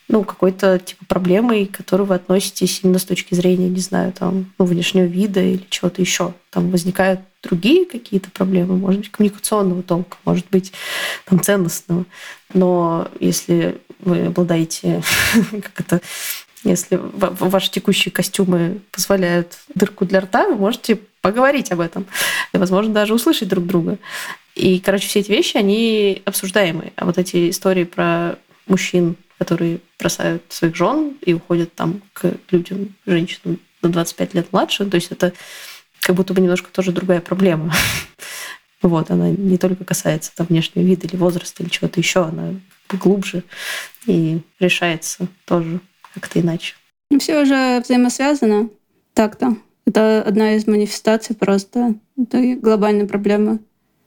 [0.08, 4.52] ну, какой-то типа проблемой, к которой вы относитесь именно с точки зрения, не знаю, там,
[4.58, 6.34] ну, внешнего вида или чего-то еще.
[6.50, 10.72] Там возникают другие какие-то проблемы, может быть, коммуникационного толка, может быть,
[11.24, 12.04] там, ценностного.
[12.52, 15.02] Но если вы обладаете,
[15.50, 16.00] как это,
[16.64, 22.06] если ваши текущие костюмы позволяют дырку для рта, вы можете поговорить об этом.
[22.52, 23.98] И, возможно, даже услышать друг друга.
[24.54, 26.92] И, короче, все эти вещи, они обсуждаемые.
[26.96, 32.94] А вот эти истории про мужчин, которые бросают своих жен и уходят там к людям,
[33.06, 35.32] женщинам на 25 лет младше, то есть это
[36.00, 37.72] как будто бы немножко тоже другая проблема.
[38.82, 42.54] Вот, она не только касается там, внешнего вида или возраста или чего-то еще, она
[42.88, 43.44] глубже
[44.06, 45.80] и решается тоже
[46.14, 46.74] как-то иначе.
[47.18, 48.70] Все уже взаимосвязано
[49.12, 49.56] так-то.
[49.86, 53.58] Это одна из манифестаций просто этой глобальной проблемы.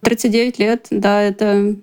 [0.01, 1.75] 39 лет, да, это,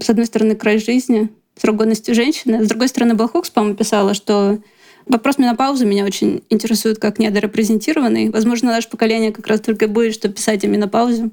[0.00, 2.64] с одной стороны, край жизни, срок годности женщины.
[2.64, 4.58] С другой стороны, Балхукс, по-моему, писала, что
[5.06, 8.30] вопрос менопаузы меня очень интересует как недорепрезентированный.
[8.30, 11.30] Возможно, наше поколение как раз только будет, что писать о менопаузе.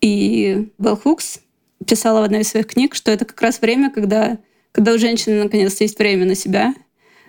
[0.00, 1.40] И Белл Хукс
[1.86, 4.38] писала в одной из своих книг, что это как раз время, когда,
[4.72, 6.74] когда у женщины наконец-то есть время на себя.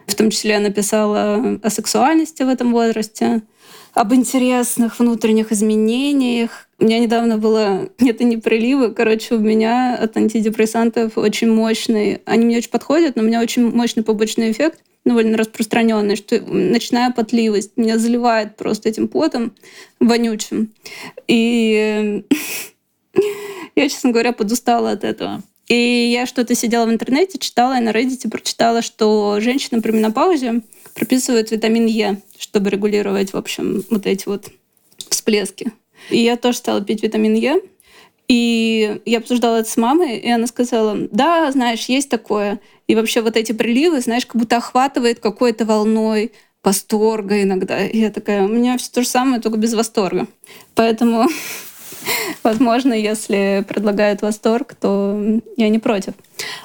[0.07, 3.41] В том числе она писала о сексуальности в этом возрасте,
[3.93, 6.69] об интересных внутренних изменениях.
[6.79, 12.21] У меня недавно было это не приливы, короче, у меня от антидепрессантов очень мощный.
[12.25, 17.11] Они мне очень подходят, но у меня очень мощный побочный эффект довольно распространенный, что ночная
[17.11, 19.53] потливость меня заливает просто этим потом
[19.99, 20.73] вонючим.
[21.27, 22.23] И
[23.75, 25.41] я, честно говоря, подустала от этого.
[25.67, 25.75] И
[26.13, 30.61] я что-то сидела в интернете, читала, и на Reddit прочитала, что женщинам при менопаузе
[30.93, 34.49] прописывают витамин Е, чтобы регулировать, в общем, вот эти вот
[35.09, 35.73] всплески.
[36.09, 37.61] И я тоже стала пить витамин Е.
[38.27, 42.59] И я обсуждала это с мамой, и она сказала, да, знаешь, есть такое.
[42.87, 47.85] И вообще вот эти приливы, знаешь, как будто охватывает какой-то волной восторга иногда.
[47.85, 50.27] И я такая, у меня все то же самое, только без восторга.
[50.75, 51.27] Поэтому,
[52.43, 56.13] возможно, если предлагают восторг, то я не против.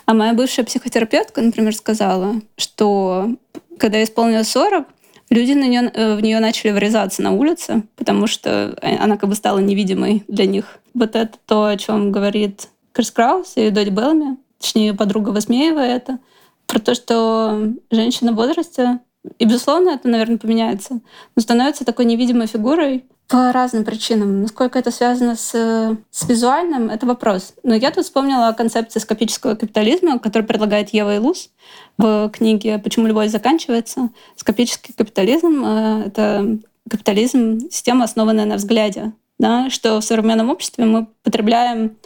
[0.04, 3.36] А моя бывшая психотерапевтка, например, сказала, что
[3.78, 4.86] когда исполнилось 40,
[5.34, 9.34] люди на нее, э, в нее начали врезаться на улице, потому что она как бы
[9.34, 10.78] стала невидимой для них.
[10.94, 16.18] Вот это то, о чем говорит Крис Краус и Доди Беллами, точнее, подруга высмеивая это,
[16.66, 19.00] про то, что женщина в возрасте,
[19.38, 21.00] и, безусловно, это, наверное, поменяется,
[21.36, 24.42] но становится такой невидимой фигурой по разным причинам.
[24.42, 27.54] Насколько это связано с, с визуальным, это вопрос.
[27.62, 31.50] Но я тут вспомнила о концепции скопического капитализма, который предлагает Ева Илус
[31.98, 34.10] в книге «Почему любовь заканчивается».
[34.36, 36.58] Скопический капитализм э,— это
[36.90, 39.12] капитализм, система, основанная на взгляде.
[39.38, 39.70] Да?
[39.70, 41.96] Что в современном обществе мы потребляем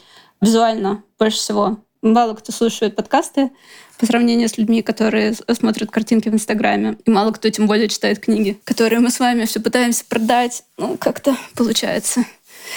[0.42, 3.50] визуально больше всего мало кто слушает подкасты
[3.98, 6.98] по сравнению с людьми, которые смотрят картинки в Инстаграме.
[7.04, 10.64] И мало кто тем более читает книги, которые мы с вами все пытаемся продать.
[10.76, 12.24] Ну, как-то получается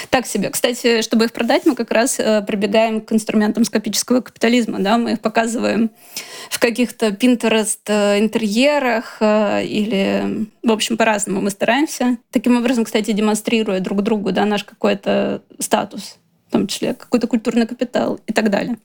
[0.08, 0.50] так себе.
[0.50, 4.78] Кстати, чтобы их продать, мы как раз э, прибегаем к инструментам скопического капитализма.
[4.78, 4.98] Да?
[4.98, 5.90] Мы их показываем
[6.48, 8.18] в каких-то Pinterest э,
[9.20, 12.18] э, или, в общем, по-разному мы стараемся.
[12.30, 16.18] Таким образом, кстати, демонстрируя друг другу да, наш какой-то статус,
[16.50, 18.76] в том числе какой-то культурный капитал и так далее.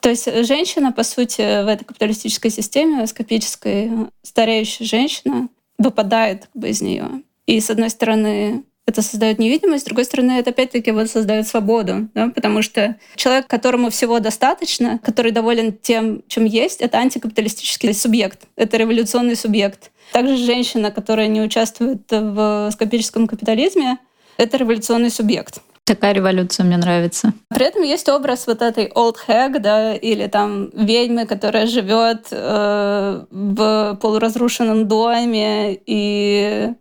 [0.00, 3.90] То есть женщина, по сути, в этой капиталистической системе скопической,
[4.22, 7.22] стареющая женщина, выпадает как бы из нее.
[7.46, 12.08] И с одной стороны, это создает невидимость, с другой стороны, это опять-таки вот создает свободу,
[12.12, 12.28] да?
[12.28, 18.76] потому что человек, которому всего достаточно, который доволен тем, чем есть, это антикапиталистический субъект, это
[18.76, 19.90] революционный субъект.
[20.12, 23.98] Также женщина, которая не участвует в скопическом капитализме,
[24.36, 25.62] это революционный субъект.
[25.86, 27.34] Такая революция мне нравится.
[27.50, 33.24] При этом есть образ вот этой old hag, да, или там ведьмы, которая живет э,
[33.30, 36.72] в полуразрушенном доме, и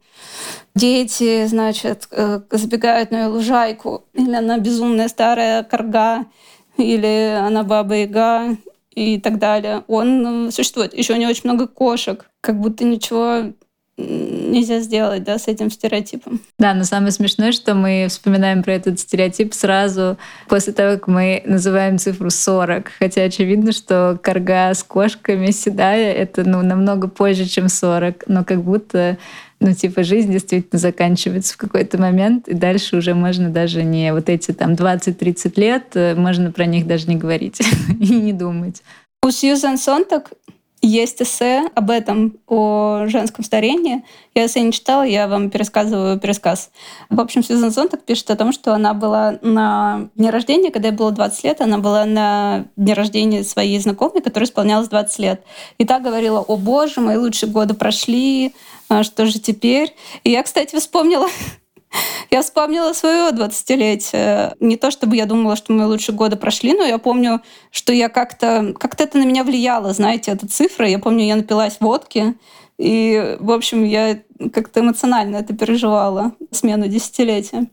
[0.74, 6.26] дети, значит, э, забегают на ее лужайку, или она безумная старая корга,
[6.78, 8.58] или она баба-яга,
[8.96, 9.84] и так далее.
[9.88, 10.94] Он существует.
[10.94, 12.30] Еще у него очень много кошек.
[12.42, 13.54] Как будто ничего
[13.98, 16.40] нельзя сделать, да, с этим стереотипом.
[16.58, 21.44] Да, но самое смешное, что мы вспоминаем про этот стереотип сразу после того, как мы
[21.46, 22.92] называем цифру 40.
[23.00, 28.24] Хотя очевидно, что карга с кошками седая— это ну, намного позже, чем 40.
[28.28, 29.18] Но как будто
[29.60, 34.28] ну, типа, жизнь действительно заканчивается в какой-то момент, и дальше уже можно даже не вот
[34.28, 37.62] эти там 20-30 лет, э, можно про них даже не говорить
[38.00, 38.84] и не думать.
[39.24, 40.32] У Сьюзан Сонтак
[40.88, 44.04] есть эссе об этом, о женском старении.
[44.36, 46.72] Я эссе не читала, я вам пересказываю пересказ.
[47.10, 50.96] В общем, Сьюзан Зонтак пишет о том, что она была на дне рождения, когда ей
[50.96, 55.44] было 20 лет, она была на дне рождения своей знакомой, которой исполнялось 20 лет.
[55.78, 58.54] И та говорила, о боже, мои лучшие годы прошли,
[58.90, 59.96] а что же теперь?
[60.24, 61.28] И я, кстати, вспомнила
[62.30, 64.56] я вспомнила свое 20-летие.
[64.60, 68.10] Не то чтобы я думала, что мои лучшие годы прошли, но я помню, что я
[68.10, 68.74] как-то...
[68.80, 70.88] Как-то это на меня влияло, знаете, эта цифра.
[70.88, 72.36] Я помню, я напилась водки,
[72.78, 74.20] и, в общем, я
[74.52, 77.68] как-то эмоционально это переживала, смену десятилетия.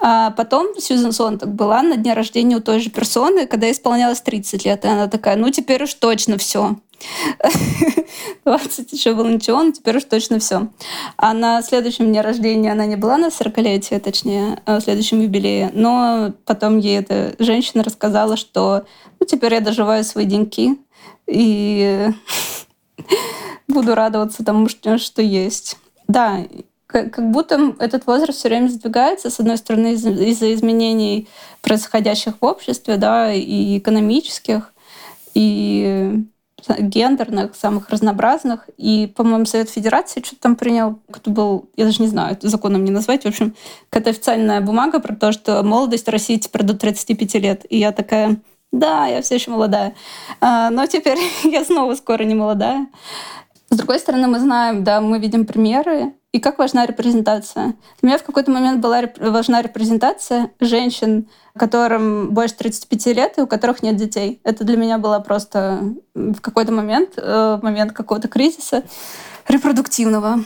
[0.00, 4.64] А потом Сьюзен Сонтак была на дне рождения у той же персоны, когда исполнялось 30
[4.64, 4.84] лет.
[4.84, 6.76] И она такая, ну теперь уж точно все.
[8.44, 10.68] 20 еще было ничего, но теперь уж точно все.
[11.16, 15.70] А на следующем дне рождения она не была на 40-летие, точнее, а в следующем юбилее,
[15.72, 18.84] но потом ей эта женщина рассказала, что
[19.18, 20.78] ну, теперь я доживаю свои деньки
[21.26, 22.08] и
[23.68, 25.76] буду радоваться тому, что, что есть.
[26.08, 26.44] Да,
[26.90, 31.28] как будто этот возраст все время сдвигается, с одной стороны, из-за изменений,
[31.62, 34.72] происходящих в обществе, да, и экономических,
[35.34, 36.24] и
[36.78, 38.68] гендерных, самых разнообразных.
[38.76, 42.84] И, по-моему, Совет Федерации что-то там принял, кто был, я даже не знаю, это законом
[42.84, 43.24] не назвать.
[43.24, 43.54] В общем,
[43.88, 47.66] какая-то официальная бумага про то, что молодость в России теперь до 35 лет.
[47.68, 48.36] И я такая,
[48.72, 49.94] да, я все еще молодая.
[50.40, 52.86] А, но теперь я снова скоро не молодая.
[53.70, 57.74] С другой стороны, мы знаем, да, мы видим примеры, и как важна репрезентация.
[58.00, 63.42] Для меня в какой-то момент была реп- важна репрезентация женщин, которым больше 35 лет и
[63.42, 64.40] у которых нет детей.
[64.44, 68.84] Это для меня было просто в какой-то момент, э, момент какого-то кризиса
[69.48, 70.44] репродуктивного.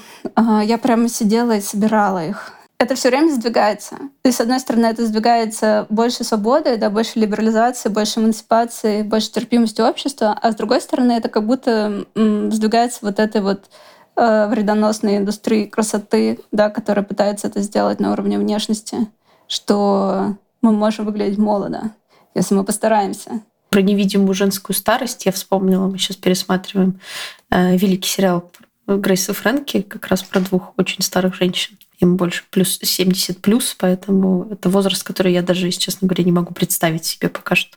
[0.63, 2.53] Я прямо сидела и собирала их
[2.85, 3.97] это все время сдвигается.
[4.25, 9.81] И с одной стороны, это сдвигается больше свободы, да, больше либерализации, больше эмансипации, больше терпимости
[9.81, 13.71] общества, а с другой стороны, это как будто сдвигается вот этой вот
[14.17, 19.09] э, вредоносной индустрии красоты, да, которая пытается это сделать на уровне внешности,
[19.49, 21.91] что мы можем выглядеть молодо,
[22.35, 23.41] если мы постараемся.
[23.71, 27.01] Про невидимую женскую старость я вспомнила, мы сейчас пересматриваем
[27.51, 28.51] э, великий сериал
[28.87, 34.49] Грейса Фрэнки, как раз про двух очень старых женщин им больше плюс 70 плюс, поэтому
[34.51, 37.77] это возраст, который я даже, если честно говоря, не могу представить себе пока что.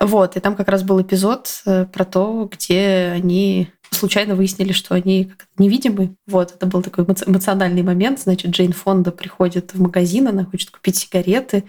[0.00, 4.94] Вот, и там как раз был эпизод э, про то, где они случайно выяснили, что
[4.94, 6.16] они как невидимы.
[6.26, 8.20] Вот, это был такой эмоциональный момент.
[8.20, 11.64] Значит, Джейн Фонда приходит в магазин, она хочет купить сигареты.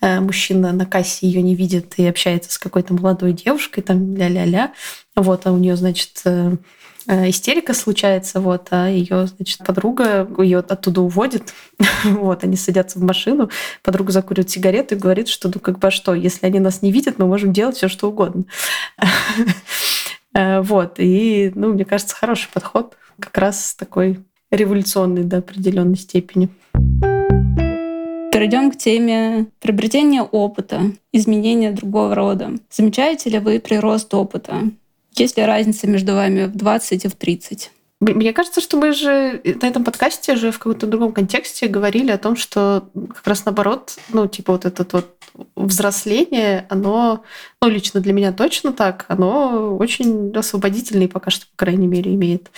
[0.00, 4.72] Э, мужчина на кассе ее не видит и общается с какой-то молодой девушкой, там ля-ля-ля.
[5.16, 6.56] Вот, а у нее, значит, э,
[7.08, 11.54] истерика случается, вот, а ее, значит, подруга ее оттуда уводит,
[12.04, 13.50] вот, они садятся в машину,
[13.82, 16.92] подруга закуривает сигарету и говорит, что, ну, как бы, а что, если они нас не
[16.92, 18.44] видят, мы можем делать все, что угодно.
[20.34, 26.50] Э, вот, и, ну, мне кажется, хороший подход, как раз такой революционный до определенной степени.
[28.30, 32.52] Перейдем к теме приобретения опыта, изменения другого рода.
[32.70, 34.70] Замечаете ли вы прирост опыта?
[35.18, 37.70] Есть ли разница между вами в 20 и в 30?
[38.00, 42.18] Мне кажется, что мы же на этом подкасте же в каком-то другом контексте говорили о
[42.18, 45.16] том, что как раз наоборот, ну, типа вот это вот
[45.56, 47.24] взросление, оно,
[47.60, 52.50] ну, лично для меня точно так, оно очень освободительный пока что, по крайней мере, имеет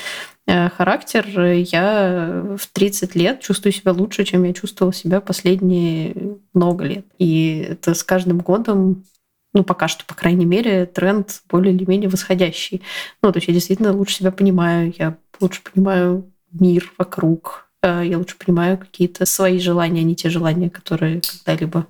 [0.47, 1.27] э, характер.
[1.53, 7.07] Я в 30 лет чувствую себя лучше, чем я чувствовала себя последние много лет.
[7.19, 9.05] И это с каждым годом
[9.53, 12.83] ну, пока что, по крайней мере, тренд более или менее восходящий.
[13.23, 18.19] Ну, то есть я действительно лучше себя понимаю, я лучше понимаю мир вокруг, э, я
[18.19, 21.87] лучше понимаю какие-то свои желания, а не те желания, которые когда-либо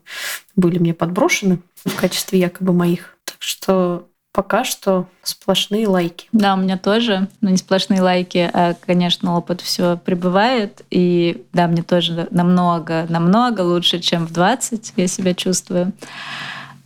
[0.56, 3.16] были мне подброшены в качестве якобы моих.
[3.24, 6.28] Так что пока что сплошные лайки.
[6.32, 10.82] Да, у меня тоже, но не сплошные лайки, а, конечно, опыт все прибывает.
[10.90, 15.92] И да, мне тоже намного, намного лучше, чем в 20 я себя чувствую.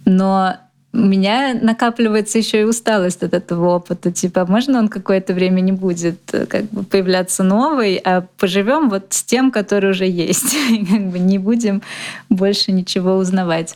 [0.05, 0.57] Но
[0.95, 4.13] у меня накапливается еще и усталость от этого опыта.
[4.13, 9.07] Типа, можно он какое-то время не будет э, как бы появляться новый, а поживем вот
[9.11, 10.55] с тем, который уже есть.
[10.71, 11.83] И как бы не будем
[12.29, 13.75] больше ничего узнавать.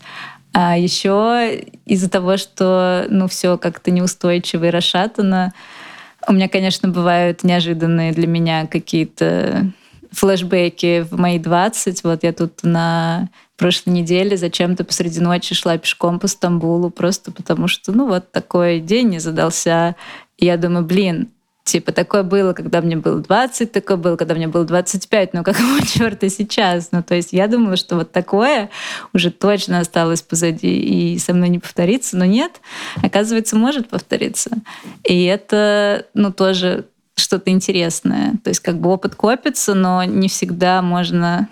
[0.53, 5.53] А еще из-за того, что ну все как-то неустойчиво и расшатано,
[6.27, 9.73] у меня, конечно, бывают неожиданные для меня какие-то
[10.13, 12.05] флешбеки в мои 20.
[12.05, 17.69] Вот я тут на прошлой неделе зачем-то посреди ночи шла пешком по Стамбулу, просто потому
[17.69, 19.97] что, ну, вот такой день не задался.
[20.37, 21.31] И я думаю, блин,
[21.69, 25.83] Типа, такое было, когда мне было 20, такое было, когда мне было 25, но какого
[25.87, 26.93] черта сейчас?
[26.93, 28.71] Ну, то есть я думала, что вот такое
[29.13, 32.63] уже точно осталось позади и со мной не повторится, но нет,
[33.03, 34.51] оказывается, может повториться.
[35.05, 36.87] И это, ну, тоже
[37.19, 38.35] что-то интересное.
[38.43, 41.49] То есть как бы опыт копится, но не всегда можно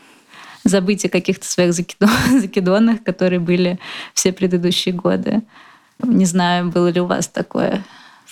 [0.65, 1.73] забыть о каких-то своих
[2.31, 3.79] закидонах, которые были
[4.15, 5.43] все предыдущие годы.
[6.03, 7.85] Не знаю, было ли у вас такое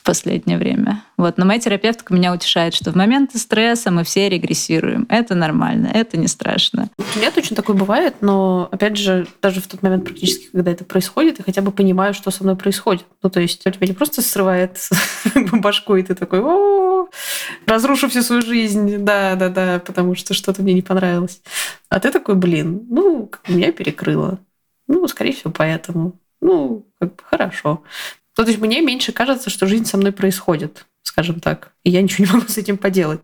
[0.05, 1.03] последнее время.
[1.17, 1.39] Вот.
[1.39, 5.07] Но моя терапевтка меня утешает, что в моменты стресса мы все регрессируем.
[5.09, 6.91] Это нормально, это не страшно.
[6.99, 10.85] У меня точно такое бывает, но, опять же, даже в тот момент практически, когда это
[10.85, 13.07] происходит, я хотя бы понимаю, что со мной происходит.
[13.23, 14.79] Ну, то есть у тебя не просто срывает
[15.53, 17.09] башку, и ты такой, о
[17.67, 21.41] разрушу всю свою жизнь, да-да-да, потому что что-то мне не понравилось.
[21.89, 24.39] А ты такой, блин, ну, меня перекрыло.
[24.87, 26.21] Ну, скорее всего, поэтому.
[26.41, 27.83] Ну, как бы хорошо.
[28.37, 31.72] Ну, то есть мне меньше кажется, что жизнь со мной происходит, скажем так.
[31.85, 33.20] И я ничего не могу с этим поделать.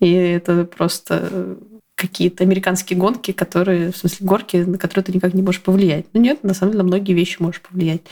[0.00, 1.58] И это просто
[1.94, 6.06] какие-то американские гонки, которые, в смысле, горки, на которые ты никак не можешь повлиять.
[6.12, 8.02] Ну нет, на самом деле на многие вещи можешь повлиять.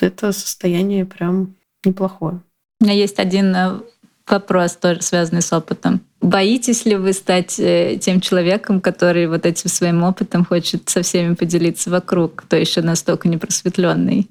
[0.00, 1.54] Это состояние прям
[1.84, 2.40] неплохое.
[2.80, 3.80] У меня есть один э,
[4.26, 6.00] вопрос, тоже связанный с опытом.
[6.20, 11.34] Боитесь ли вы стать э, тем человеком, который вот этим своим опытом хочет со всеми
[11.34, 14.30] поделиться вокруг, кто еще настолько непросветленный?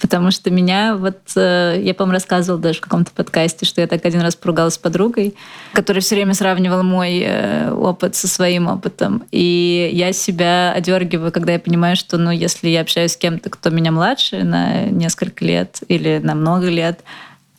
[0.00, 4.04] Потому что меня вот, э, я, по-моему, рассказывала даже в каком-то подкасте, что я так
[4.04, 5.34] один раз поругалась с подругой,
[5.72, 9.24] которая все время сравнивала мой э, опыт со своим опытом.
[9.30, 13.70] И я себя одергиваю, когда я понимаю, что, ну, если я общаюсь с кем-то, кто
[13.70, 17.00] меня младше на несколько лет или на много лет,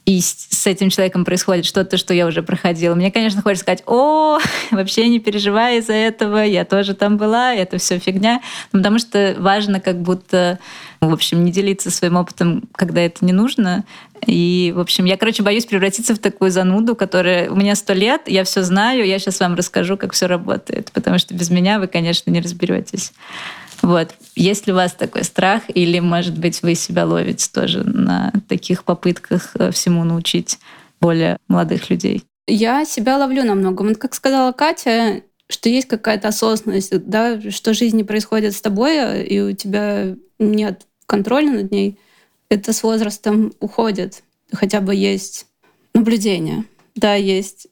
[0.06, 2.94] и с этим человеком происходит что-то, что я уже проходила.
[2.94, 4.38] Мне, конечно, хочется сказать, о,
[4.72, 8.42] вообще не переживай из-за этого, я тоже там была, это все фигня.
[8.72, 10.60] Ну, потому что важно как будто,
[11.02, 13.84] в общем, не делиться своим опытом, когда это не нужно.
[14.28, 18.22] И, в общем, я, короче, боюсь превратиться в такую зануду, которая у меня сто лет,
[18.28, 21.88] я все знаю, я сейчас вам расскажу, как все работает, потому что без меня вы,
[21.88, 23.12] конечно, не разберетесь.
[23.86, 24.16] Вот.
[24.36, 28.84] Есть ли у вас такой страх, или, может быть, вы себя ловите тоже на таких
[28.84, 30.58] попытках э, всему научить
[31.00, 32.24] более молодых людей?
[32.48, 33.90] Я себя ловлю на многом.
[33.90, 38.96] Вот как сказала Катя, что есть какая-то осознанность, да, что жизнь не происходит с тобой,
[38.96, 42.00] э, и у тебя нет контроля над ней,
[42.50, 44.24] это с возрастом уходит.
[44.52, 45.46] Хотя бы есть
[45.94, 46.66] наблюдение.
[46.96, 47.68] Да, есть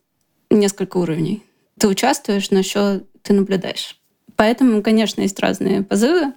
[0.52, 1.44] несколько уровней.
[1.80, 3.98] Ты участвуешь, но еще ты наблюдаешь.
[4.36, 6.34] Поэтому, конечно, есть разные позывы,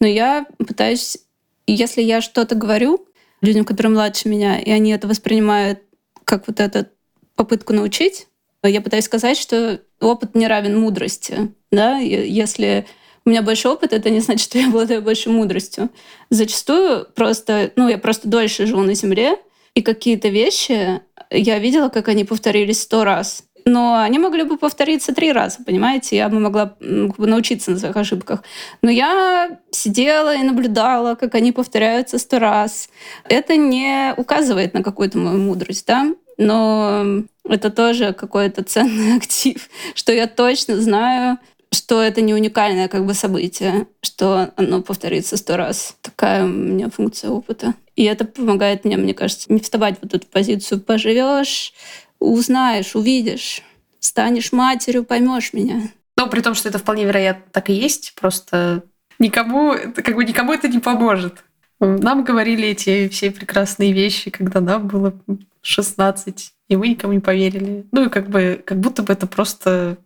[0.00, 1.18] но я пытаюсь,
[1.66, 3.06] если я что-то говорю
[3.40, 5.80] людям, которые младше меня, и они это воспринимают
[6.24, 6.86] как вот эту
[7.34, 8.26] попытку научить,
[8.62, 11.52] я пытаюсь сказать, что опыт не равен мудрости.
[11.70, 11.98] Да?
[11.98, 12.86] Если
[13.24, 15.90] у меня больше опыта, это не значит, что я обладаю больше мудростью.
[16.30, 19.36] Зачастую просто, ну, я просто дольше живу на Земле,
[19.74, 25.14] и какие-то вещи я видела, как они повторились сто раз но они могли бы повториться
[25.14, 26.16] три раза, понимаете?
[26.16, 28.42] Я бы могла научиться на своих ошибках.
[28.82, 32.88] Но я сидела и наблюдала, как они повторяются сто раз.
[33.28, 36.14] Это не указывает на какую-то мою мудрость, да?
[36.38, 41.38] Но это тоже какой-то ценный актив, что я точно знаю,
[41.70, 45.96] что это не уникальное как бы событие, что оно повторится сто раз.
[46.00, 47.74] Такая у меня функция опыта.
[47.96, 51.74] И это помогает мне, мне кажется, не вставать в эту позицию «поживешь»,
[52.20, 53.62] узнаешь, увидишь,
[54.00, 55.82] станешь матерью, поймешь меня.
[56.16, 58.82] Ну, при том, что это вполне вероятно так и есть, просто
[59.18, 61.44] никому, как бы никому это не поможет.
[61.80, 65.14] Нам говорили эти все прекрасные вещи, когда нам было
[65.62, 67.86] 16, и мы никому не поверили.
[67.92, 69.98] Ну и как бы, как будто бы это просто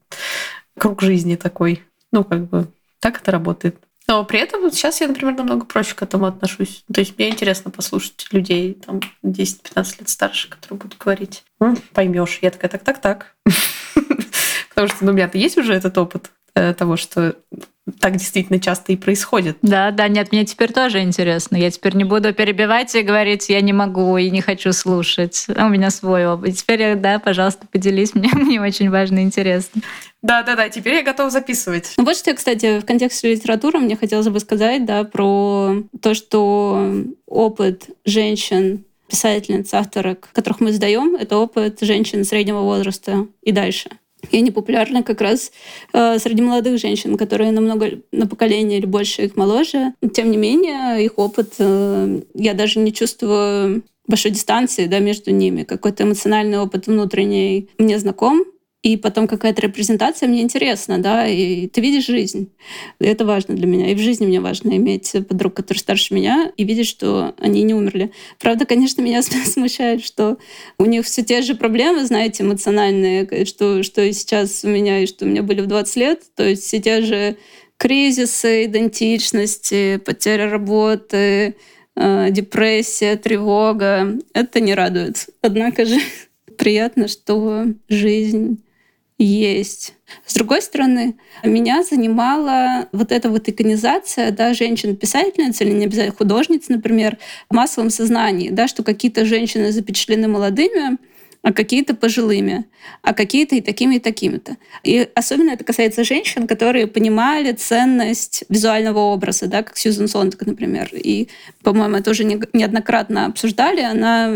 [0.78, 1.82] круг жизни такой.
[2.12, 2.68] Ну, как бы,
[3.00, 3.76] так это работает.
[4.09, 6.84] Но при этом сейчас я, например, намного проще к этому отношусь.
[6.92, 11.44] То есть мне интересно послушать людей там 10-15 лет старше, которые будут говорить.
[11.92, 12.38] Поймешь.
[12.42, 13.36] Я такая, так, так, так.
[14.70, 17.36] Потому что ну, у меня-то есть уже этот опыт э, того, что
[17.99, 19.59] так действительно часто и происходит.
[19.62, 21.57] Да, да, нет, мне теперь тоже интересно.
[21.57, 25.47] Я теперь не буду перебивать и говорить, я не могу и не хочу слушать.
[25.49, 26.57] У меня свой опыт.
[26.57, 29.83] Теперь, да, пожалуйста, поделись, мне, мне очень важно и интересно.
[30.22, 31.95] Да, да, да, теперь я готова записывать.
[31.97, 37.05] Ну, вот что, кстати, в контексте литературы мне хотелось бы сказать, да, про то, что
[37.26, 43.91] опыт женщин писательниц, авторок, которых мы сдаем, это опыт женщин среднего возраста и дальше.
[44.30, 45.52] И они популярны как раз
[45.92, 49.94] э, среди молодых женщин, которые намного на поколение или больше их моложе.
[50.14, 55.64] Тем не менее, их опыт, э, я даже не чувствую большой дистанции да, между ними.
[55.64, 58.44] Какой-то эмоциональный опыт внутренний мне знаком,
[58.83, 62.51] и потом какая-то репрезентация мне интересна, да, и ты видишь жизнь.
[62.99, 63.93] Это важно для меня.
[63.93, 67.74] И в жизни мне важно иметь подруг, которые старше меня, и видеть, что они не
[67.74, 68.11] умерли.
[68.41, 70.37] Правда, конечно, меня смущает, что
[70.78, 75.07] у них все те же проблемы, знаете, эмоциональные, что, что и сейчас у меня, и
[75.07, 76.22] что у меня были в 20 лет.
[76.35, 77.37] То есть все те же
[77.76, 81.55] кризисы идентичности, потеря работы,
[81.95, 84.18] э, депрессия, тревога.
[84.35, 85.28] Это не радует.
[85.41, 86.01] Однако же
[86.59, 88.59] приятно, что жизнь
[89.22, 89.94] есть.
[90.26, 96.68] С другой стороны, меня занимала вот эта вот иконизация да, женщин-писательниц или не обязательно художниц,
[96.68, 97.18] например,
[97.48, 100.98] в массовом сознании, да, что какие-то женщины запечатлены молодыми,
[101.43, 102.66] а какие-то пожилыми,
[103.03, 104.57] а какие-то и такими, и такими-то.
[104.84, 110.88] И особенно это касается женщин, которые понимали ценность визуального образа, да, как Сьюзен Сонтак, например.
[110.93, 111.28] И,
[111.62, 114.28] по-моему, это уже неоднократно обсуждали, она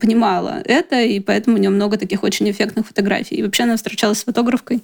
[0.00, 3.36] понимала это, и поэтому у нее много таких очень эффектных фотографий.
[3.36, 4.82] И вообще она встречалась с фотографкой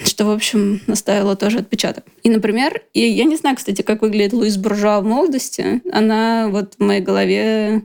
[0.00, 2.04] что, в общем, наставило тоже отпечаток.
[2.22, 5.82] И, например, и я не знаю, кстати, как выглядит Луис Буржуа в молодости.
[5.90, 7.82] Она вот в моей голове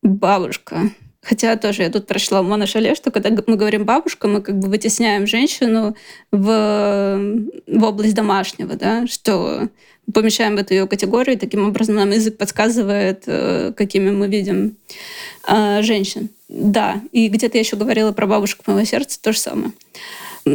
[0.00, 0.92] бабушка.
[1.22, 4.58] Хотя тоже я тут прочла у Мона Шале, что когда мы говорим бабушка, мы как
[4.58, 5.94] бы вытесняем женщину
[6.32, 9.68] в, в область домашнего, да, что
[10.12, 14.76] помещаем в эту ее категорию, и таким образом нам язык подсказывает, э, какими мы видим
[15.46, 16.30] э, женщин.
[16.48, 19.72] Да, и где-то я еще говорила про бабушку моего сердца, то же самое.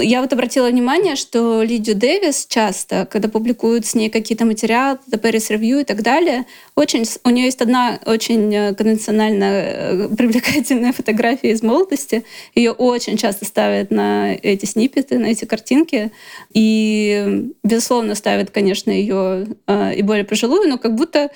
[0.01, 5.49] Я вот обратила внимание, что Лидию Дэвис часто, когда публикуют с ней какие-то материалы, Paris
[5.49, 11.51] Review и так далее, очень, у нее есть одна очень э, конвенционально э, привлекательная фотография
[11.51, 12.23] из молодости.
[12.55, 16.11] Ее очень часто ставят на эти снипеты, на эти картинки.
[16.53, 21.29] И, безусловно, ставят, конечно, ее э, и более пожилую, но как будто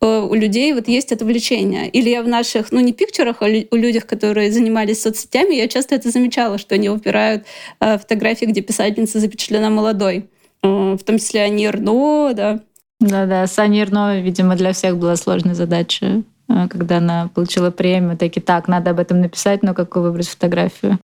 [0.00, 1.88] у людей вот есть это влечение.
[1.88, 5.94] Или я в наших, ну не пикчерах, а у людях, которые занимались соцсетями, я часто
[5.94, 7.44] это замечала, что они выбирают
[7.80, 10.28] э, фотографии, где писательница запечатлена молодой.
[10.62, 12.60] Э, в том числе Ани Эрно, да.
[13.00, 13.84] Да-да, с Ани
[14.22, 18.16] видимо, для всех была сложная задача, э, когда она получила премию.
[18.16, 20.98] Такие, так, надо об этом написать, но какую выбрать фотографию?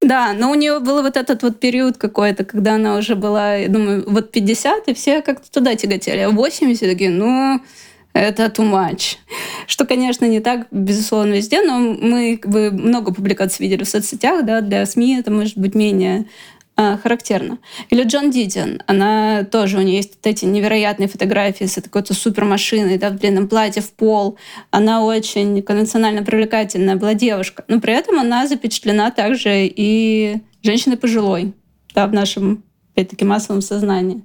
[0.00, 3.68] Да, но у нее был вот этот вот период какой-то, когда она уже была, я
[3.68, 6.20] думаю, вот 50, и все как-то туда тяготели.
[6.20, 7.60] А 80 такие, ну,
[8.18, 9.16] это too much.
[9.66, 14.60] Что, конечно, не так, безусловно, везде, но мы бы, много публикаций видели в соцсетях, да,
[14.60, 16.26] для СМИ это может быть менее
[16.76, 17.58] а, характерно.
[17.90, 22.98] Или Джон Дидиан, она тоже, у нее есть вот эти невероятные фотографии с какой-то супермашиной,
[22.98, 24.38] да, в длинном платье в пол.
[24.70, 31.52] Она очень конвенционально привлекательная была девушка, но при этом она запечатлена также и женщиной пожилой,
[31.94, 32.64] да, в нашем,
[32.94, 34.24] опять-таки, массовом сознании.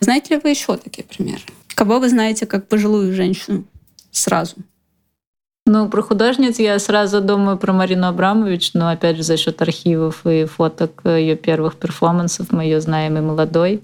[0.00, 1.40] Знаете ли вы еще такие примеры?
[1.74, 3.64] Кого вы знаете как пожилую женщину?
[4.10, 4.56] Сразу.
[5.66, 10.26] Ну, про художниц я сразу думаю про Марину Абрамович, но опять же за счет архивов
[10.26, 13.82] и фоток ее первых перформансов мы ее знаем и молодой.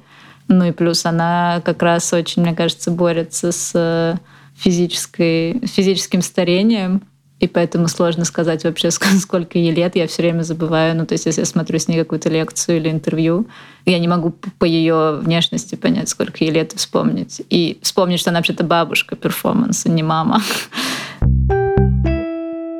[0.49, 4.21] Ну и плюс она как раз очень, мне кажется, борется с
[4.57, 7.03] физической, физическим старением.
[7.41, 9.97] И поэтому сложно сказать вообще, сколько ей лет.
[9.97, 10.95] Я все время забываю.
[10.95, 13.47] Ну, то есть, если я смотрю с ней какую-то лекцию или интервью,
[13.87, 17.43] я не могу по ее внешности понять, сколько ей лет, и вспомнить.
[17.49, 20.43] И вспомнить, что она вообще-то бабушка перформанса, не мама.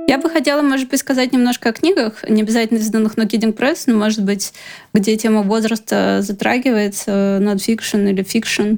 [0.07, 3.85] Я бы хотела, может быть, сказать немножко о книгах, не обязательно изданных на Kidding Press,
[3.87, 4.53] но, может быть,
[4.93, 8.75] где тема возраста затрагивается, нонфикшн или fiction.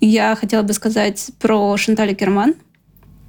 [0.00, 2.54] Я хотела бы сказать про Шанталь Акерман.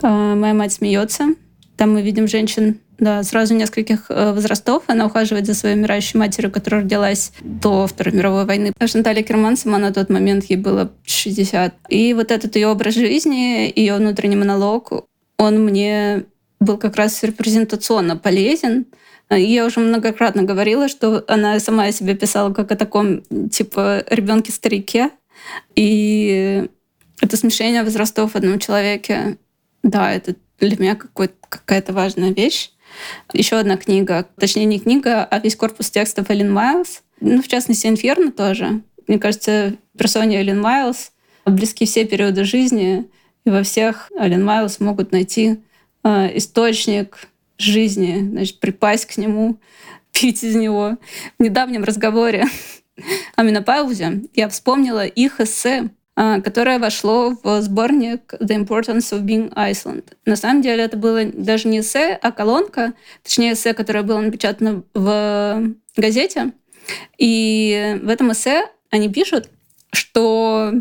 [0.02, 1.36] «Моя мать смеется»,
[1.78, 4.84] там мы видим женщин да, сразу нескольких э, возрастов.
[4.88, 8.72] Она ухаживает за своей умирающей матерью, которая родилась до Второй мировой войны.
[8.80, 11.74] Шанталь Акерман сама на тот момент ей было 60.
[11.90, 15.06] И вот этот ее образ жизни, ее внутренний монолог,
[15.38, 16.24] он мне
[16.60, 18.86] был как раз репрезентационно полезен.
[19.30, 25.10] Я уже многократно говорила, что она сама себе писала как о таком, типа, ребенке-старике.
[25.76, 26.68] И
[27.22, 29.38] это смешение возрастов в одном человеке,
[29.84, 32.72] да, это для меня какая-то важная вещь.
[33.34, 37.02] Еще одна книга, точнее не книга, а весь корпус текстов Эллен Майлз.
[37.20, 38.82] Ну, в частности, «Инферно» тоже.
[39.08, 41.12] Мне кажется, персоне Эллен Майлз
[41.46, 43.10] близки все периоды жизни,
[43.46, 45.60] и во всех Эллен Майлз могут найти
[46.04, 47.28] э, источник
[47.58, 49.60] жизни, значит, припасть к нему,
[50.12, 50.98] пить из него.
[51.38, 52.46] В недавнем разговоре
[53.36, 60.14] о менопаузе я вспомнила их эссе которое вошло в сборник The Importance of Being Iceland.
[60.26, 62.94] На самом деле это было даже не эссе, а колонка,
[63.24, 66.54] точнее эссе, которое было напечатано в газете.
[67.18, 69.50] И в этом эссе они пишут,
[69.92, 70.74] что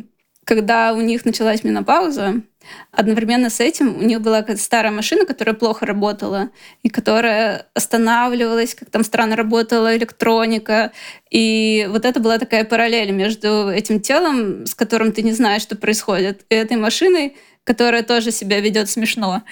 [0.45, 2.43] когда у них началась менопауза,
[2.93, 6.51] Одновременно с этим у них была старая машина, которая плохо работала,
[6.83, 10.93] и которая останавливалась, как там странно работала электроника.
[11.31, 15.77] И вот это была такая параллель между этим телом, с которым ты не знаешь, что
[15.77, 19.43] происходит, и этой машиной, которая тоже себя ведет смешно.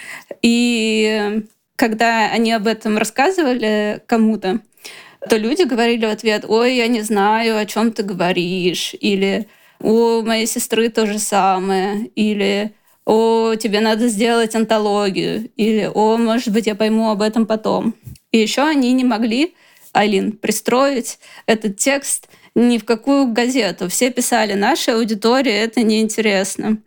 [0.41, 1.43] И
[1.75, 4.59] когда они об этом рассказывали кому-то,
[5.29, 9.47] то люди говорили в ответ, ой, я не знаю, о чем ты говоришь, или
[9.79, 12.73] у моей сестры то же самое, или
[13.05, 17.95] о, тебе надо сделать антологию, или о, может быть, я пойму об этом потом.
[18.31, 19.53] И еще они не могли,
[19.93, 23.89] Айлин, пристроить этот текст ни в какую газету.
[23.89, 26.77] Все писали, наша аудитория, это неинтересно.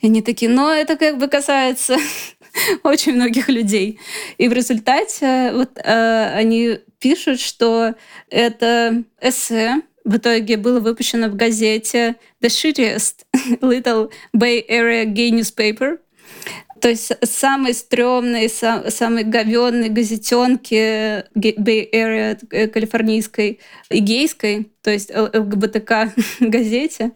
[0.00, 1.96] И они такие, но это как бы касается
[2.82, 3.98] очень многих людей.
[4.38, 7.94] И в результате вот э, они пишут, что
[8.30, 13.25] это эссе в итоге было выпущено в газете The Shittiest
[13.60, 15.98] Little Bay Area Gay Newspaper.
[16.80, 24.90] То есть самые стрёмные, сам, самые говенные газетенки Bay Area э, калифорнийской и гейской, то
[24.90, 27.12] есть ЛГБТК газете.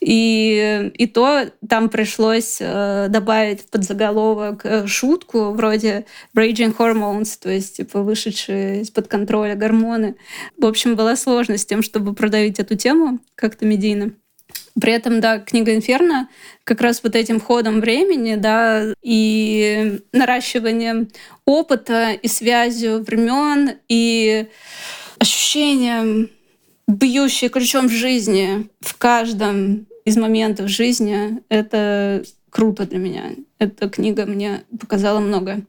[0.00, 7.50] И, и то там пришлось э, добавить в подзаголовок э, шутку вроде raging hormones, то
[7.50, 10.16] есть типа вышедшие из-под контроля гормоны.
[10.56, 14.12] В общем, была сложность с тем, чтобы продавить эту тему как-то медийно.
[14.80, 16.28] При этом, да, книга «Инферно»
[16.64, 21.08] как раз вот этим ходом времени, да, и наращиванием
[21.44, 24.48] опыта и связью времен и
[25.18, 26.30] ощущением
[26.88, 33.30] бьющей ключом в жизни в каждом из моментов жизни, это круто для меня.
[33.58, 35.62] Эта книга мне показала много.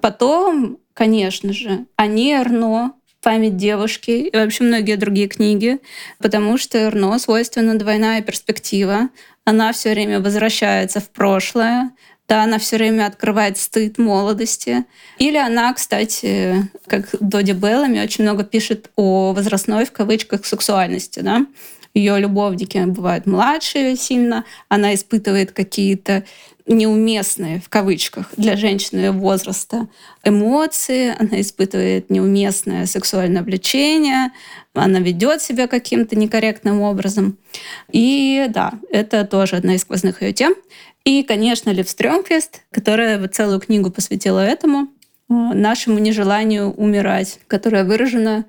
[0.00, 5.78] Потом, конечно же, Ани Арно память девушки и вообще многие другие книги,
[6.18, 9.08] потому что Эрно свойственна двойная перспектива.
[9.44, 11.90] Она все время возвращается в прошлое,
[12.30, 14.84] да, она все время открывает стыд молодости.
[15.18, 21.18] Или она, кстати, как Доди Беллами, очень много пишет о возрастной, в кавычках, сексуальности.
[21.20, 21.44] Да?
[21.92, 26.24] Ее любовники бывают младшие сильно, она испытывает какие-то
[26.74, 29.88] неуместные, в кавычках, для женщины возраста
[30.24, 34.32] эмоции, она испытывает неуместное сексуальное влечение,
[34.74, 37.38] она ведет себя каким-то некорректным образом.
[37.90, 40.54] И да, это тоже одна из сквозных ее тем.
[41.04, 44.88] И, конечно, Лев Стрёмквист, которая вот целую книгу посвятила этому,
[45.28, 48.44] нашему нежеланию умирать, которая выражена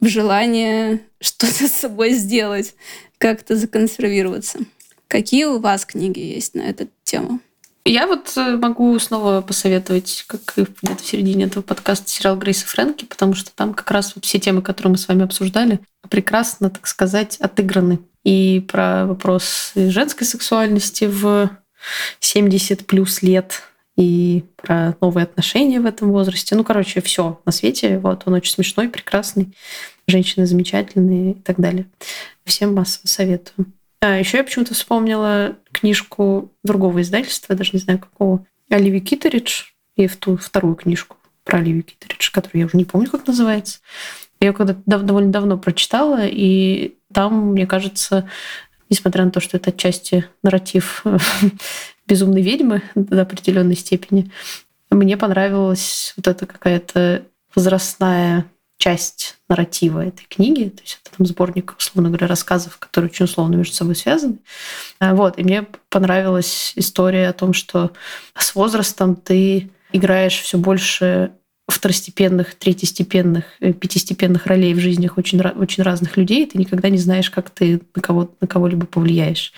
[0.00, 2.74] в желании что-то с собой сделать,
[3.18, 4.60] как-то законсервироваться.
[5.08, 7.40] Какие у вас книги есть на эту тему?
[7.84, 12.66] Я вот э, могу снова посоветовать, как и где-то в середине этого подкаста, сериал Грейса
[12.66, 16.86] Фрэнки, потому что там как раз все темы, которые мы с вами обсуждали, прекрасно, так
[16.86, 18.00] сказать, отыграны.
[18.22, 21.50] И про вопрос женской сексуальности в
[22.20, 23.62] 70 плюс лет,
[23.96, 26.54] и про новые отношения в этом возрасте.
[26.54, 27.98] Ну, короче, все на свете.
[27.98, 29.54] Вот он очень смешной, прекрасный,
[30.06, 31.86] женщины замечательные и так далее.
[32.44, 33.66] Всем массово советую.
[34.00, 39.64] А еще я почему-то вспомнила книжку другого издательства, даже не знаю какого, Оливии Китеридж,
[39.96, 43.80] и в ту вторую книжку про Оливию Китеридж, которую я уже не помню, как называется.
[44.40, 48.28] Я ее когда довольно давно прочитала, и там, мне кажется,
[48.88, 51.04] несмотря на то, что это отчасти нарратив
[52.06, 54.30] безумной ведьмы до определенной степени,
[54.90, 57.24] мне понравилась вот эта какая-то
[57.54, 58.46] возрастная
[58.80, 60.70] часть нарратива этой книги.
[60.70, 64.38] То есть это там сборник, условно говоря, рассказов, которые очень условно между собой связаны.
[64.98, 65.38] А, вот.
[65.38, 67.92] И мне понравилась история о том, что
[68.34, 71.32] с возрастом ты играешь все больше
[71.68, 77.30] второстепенных, третьестепенных, э, пятистепенных ролей в жизнях очень, очень разных людей, ты никогда не знаешь,
[77.30, 79.52] как ты на, кого, на кого-либо повлияешь.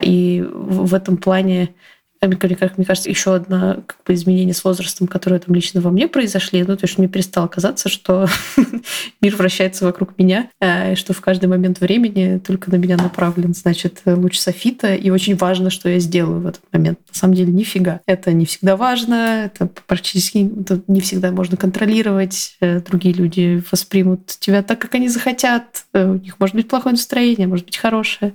[0.00, 1.74] И в этом плане
[2.20, 6.06] как мне кажется, еще одно как бы, изменение с возрастом, которое там лично во мне
[6.06, 8.28] произошли, ну, то есть мне перестало казаться, что
[9.22, 13.54] мир вращается вокруг меня, э, и что в каждый момент времени только на меня направлен,
[13.54, 16.98] значит, луч софита, и очень важно, что я сделаю в этот момент.
[17.08, 18.00] На самом деле, нифига.
[18.04, 22.56] Это не всегда важно, это практически это не всегда можно контролировать.
[22.60, 25.86] Э, другие люди воспримут тебя так, как они захотят.
[25.94, 28.34] Э, у них может быть плохое настроение, может быть хорошее.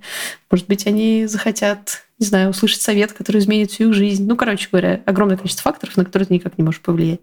[0.50, 4.26] Может быть, они захотят не знаю, услышать совет, который изменит всю их жизнь.
[4.26, 7.22] Ну, короче говоря, огромное количество факторов, на которые ты никак не можешь повлиять.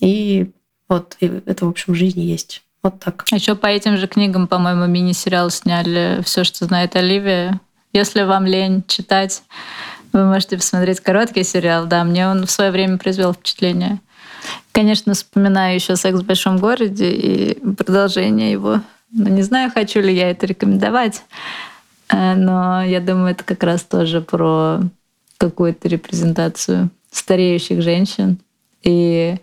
[0.00, 0.50] И
[0.88, 2.62] вот и это, в общем, в жизни есть.
[2.82, 3.24] Вот так.
[3.32, 7.60] А еще по этим же книгам, по-моему, мини-сериал сняли «Все, что знает Оливия».
[7.92, 9.42] Если вам лень читать,
[10.12, 11.86] вы можете посмотреть короткий сериал.
[11.86, 14.00] Да, мне он в свое время произвел впечатление.
[14.72, 18.82] Конечно, вспоминаю еще «Секс в большом городе» и продолжение его.
[19.10, 21.22] Но не знаю, хочу ли я это рекомендовать.
[22.08, 24.80] Э, но я думаю, это как раз тоже про
[25.38, 28.38] какую-то репрезентацию стареющих женщин.
[28.82, 29.36] И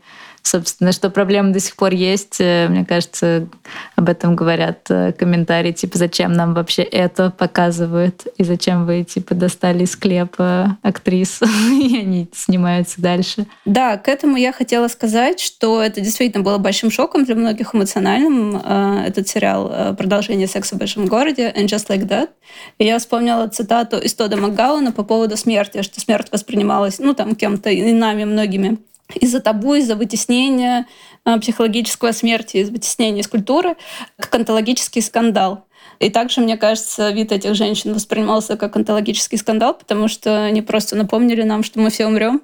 [0.43, 2.39] собственно, что проблемы до сих пор есть.
[2.39, 3.47] Э, мне кажется,
[3.95, 9.33] об этом говорят э, комментарии, типа, зачем нам вообще это показывают, и зачем вы, типа,
[9.35, 11.39] достали из склепа актрис,
[11.71, 13.47] и они снимаются дальше.
[13.65, 18.61] Да, к этому я хотела сказать, что это действительно было большим шоком для многих эмоциональным,
[18.63, 22.29] э, этот сериал «Продолжение секса в большом городе» «And Just Like That».
[22.77, 27.35] И я вспомнила цитату из Тода Макгауна по поводу смерти, что смерть воспринималась, ну, там,
[27.35, 28.77] кем-то и нами многими
[29.15, 30.87] из-за табу, из-за вытеснения
[31.25, 33.75] а, психологического смерти, из вытеснения из культуры,
[34.17, 35.65] как онтологический скандал.
[35.99, 40.95] И также, мне кажется, вид этих женщин воспринимался как онтологический скандал, потому что они просто
[40.95, 42.41] напомнили нам, что мы все умрем,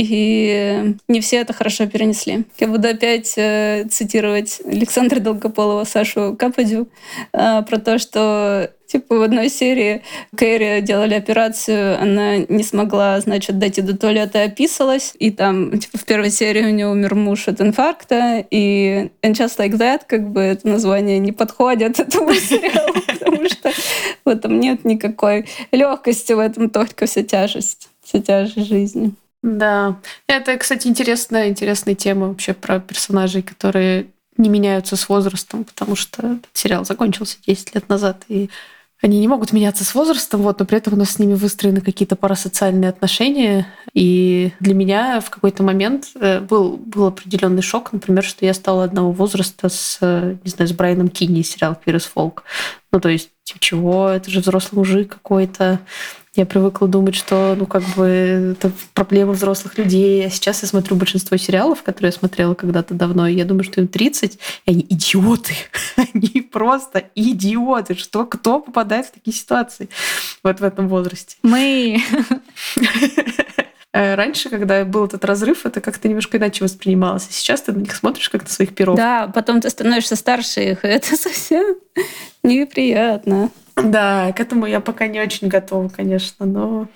[0.00, 2.44] и не все это хорошо перенесли.
[2.58, 6.88] Я буду опять э, цитировать Александра Долгополова, Сашу Кападю
[7.34, 10.02] э, про то, что Типа в одной серии
[10.36, 15.14] Кэрри делали операцию, она не смогла, значит, дойти до туалета и описалась.
[15.20, 18.44] И там, типа, в первой серии у нее умер муж от инфаркта.
[18.50, 23.70] И And Just Like That, как бы, это название не подходит этому сериалу, потому что
[24.24, 29.12] в этом нет никакой легкости, в этом только вся тяжесть, вся тяжесть жизни.
[29.42, 30.00] Да.
[30.26, 36.38] Это, кстати, интересная, интересная тема вообще про персонажей, которые не меняются с возрастом, потому что
[36.52, 38.50] сериал закончился 10 лет назад, и
[39.02, 41.80] они не могут меняться с возрастом, вот, но при этом у нас с ними выстроены
[41.80, 43.66] какие-то парасоциальные отношения.
[43.94, 48.84] И для меня в какой-то момент э, был, был определенный шок, например, что я стала
[48.84, 52.44] одного возраста с, э, не знаю, с Брайаном Кинни из сериала «Квирс Фолк».
[52.92, 54.08] Ну, то есть, типа, чего?
[54.10, 55.80] Это же взрослый мужик какой-то.
[56.36, 60.24] Я привыкла думать, что, ну, как бы, это проблема взрослых людей.
[60.24, 63.80] А сейчас я смотрю большинство сериалов, которые я смотрела когда-то давно, и я думаю, что
[63.80, 65.54] им 30, и они идиоты.
[65.96, 67.96] Они просто идиоты.
[67.96, 69.88] Что, кто попадает в такие ситуации
[70.44, 71.36] вот в этом возрасте?
[71.42, 72.00] Мы.
[73.92, 77.26] Э, раньше, когда был этот разрыв, это как-то немножко иначе воспринималось.
[77.28, 78.96] А сейчас ты на них смотришь как на своих перов.
[78.96, 81.74] Да, потом ты становишься старше их, и это совсем
[82.44, 83.50] неприятно.
[83.84, 86.88] Да, к этому я пока не очень готова, конечно, но,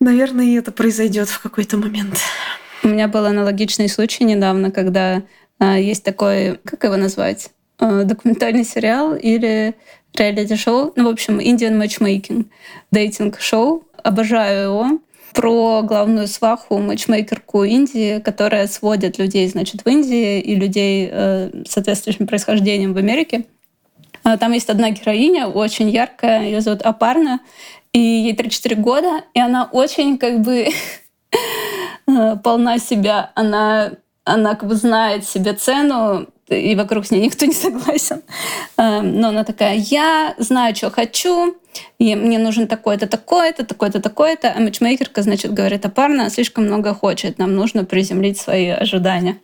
[0.00, 2.18] наверное, это произойдет в какой-то момент.
[2.82, 5.22] У меня был аналогичный случай недавно, когда
[5.58, 9.74] а, есть такой, как его назвать, а, документальный сериал или
[10.14, 12.46] реалити-шоу, ну, в общем, Indian Matchmaking,
[12.90, 13.84] дейтинг-шоу.
[14.02, 14.98] Обожаю его
[15.32, 21.72] про главную сваху, матчмейкерку Индии, которая сводит людей, значит, в Индии и людей э, с
[21.72, 23.44] соответствующим происхождением в Америке.
[24.24, 27.40] А, там есть одна героиня, очень яркая, ее зовут Апарна,
[27.92, 30.68] и ей 34 года, и она очень как бы
[32.08, 33.30] э, полна себя.
[33.34, 33.92] Она,
[34.24, 38.22] она как бы знает себе цену, и вокруг с ней никто не согласен.
[38.76, 41.56] Э, но она такая, я знаю, что хочу,
[41.98, 44.52] и мне нужен такой-то, такой-то, такой-то, такой-то.
[44.54, 49.38] А матчмейкерка, значит, говорит, а парна слишком много хочет, нам нужно приземлить свои ожидания.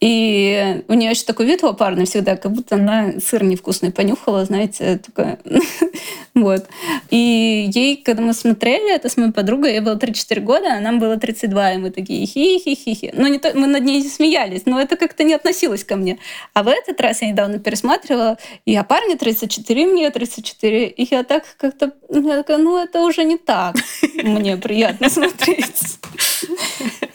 [0.00, 4.44] И у нее еще такой вид у парня всегда, как будто она сыр невкусный понюхала,
[4.44, 5.38] знаете, такое.
[6.34, 6.66] вот.
[7.10, 10.98] И ей, когда мы смотрели это с моей подругой, ей было 34 года, а нам
[10.98, 13.12] было 32, и мы такие хи-хи-хи-хи.
[13.16, 16.18] Ну, не то, мы над ней смеялись, но это как-то не относилось ко мне.
[16.54, 21.24] А в этот раз я недавно пересматривала, и а парня 34, мне 34, и я
[21.24, 23.76] так как-то, я такая, ну это уже не так.
[24.14, 25.98] Мне приятно смотреть.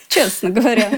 [0.08, 0.92] Честно говоря.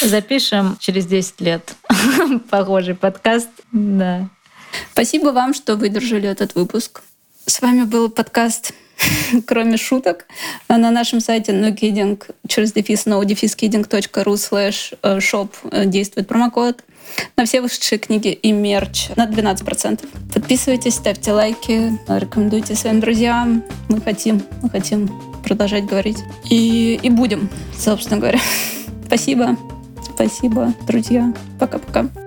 [0.00, 1.74] Запишем через 10 лет
[2.50, 3.48] похожий подкаст.
[3.72, 4.28] Да.
[4.92, 7.02] Спасибо вам, что выдержали этот выпуск.
[7.46, 8.72] С вами был подкаст
[9.46, 10.26] «Кроме шуток».
[10.68, 16.82] А на нашем сайте nokidding через дефис no kidding.ru slash shop действует промокод
[17.36, 20.06] на все вышедшие книги и мерч на 12%.
[20.32, 23.62] Подписывайтесь, ставьте лайки, рекомендуйте своим друзьям.
[23.88, 25.08] Мы хотим, мы хотим
[25.44, 26.18] продолжать говорить.
[26.50, 28.40] И, и будем, собственно говоря.
[29.06, 29.56] Спасибо.
[30.14, 31.32] Спасибо, друзья.
[31.58, 32.23] Пока-пока.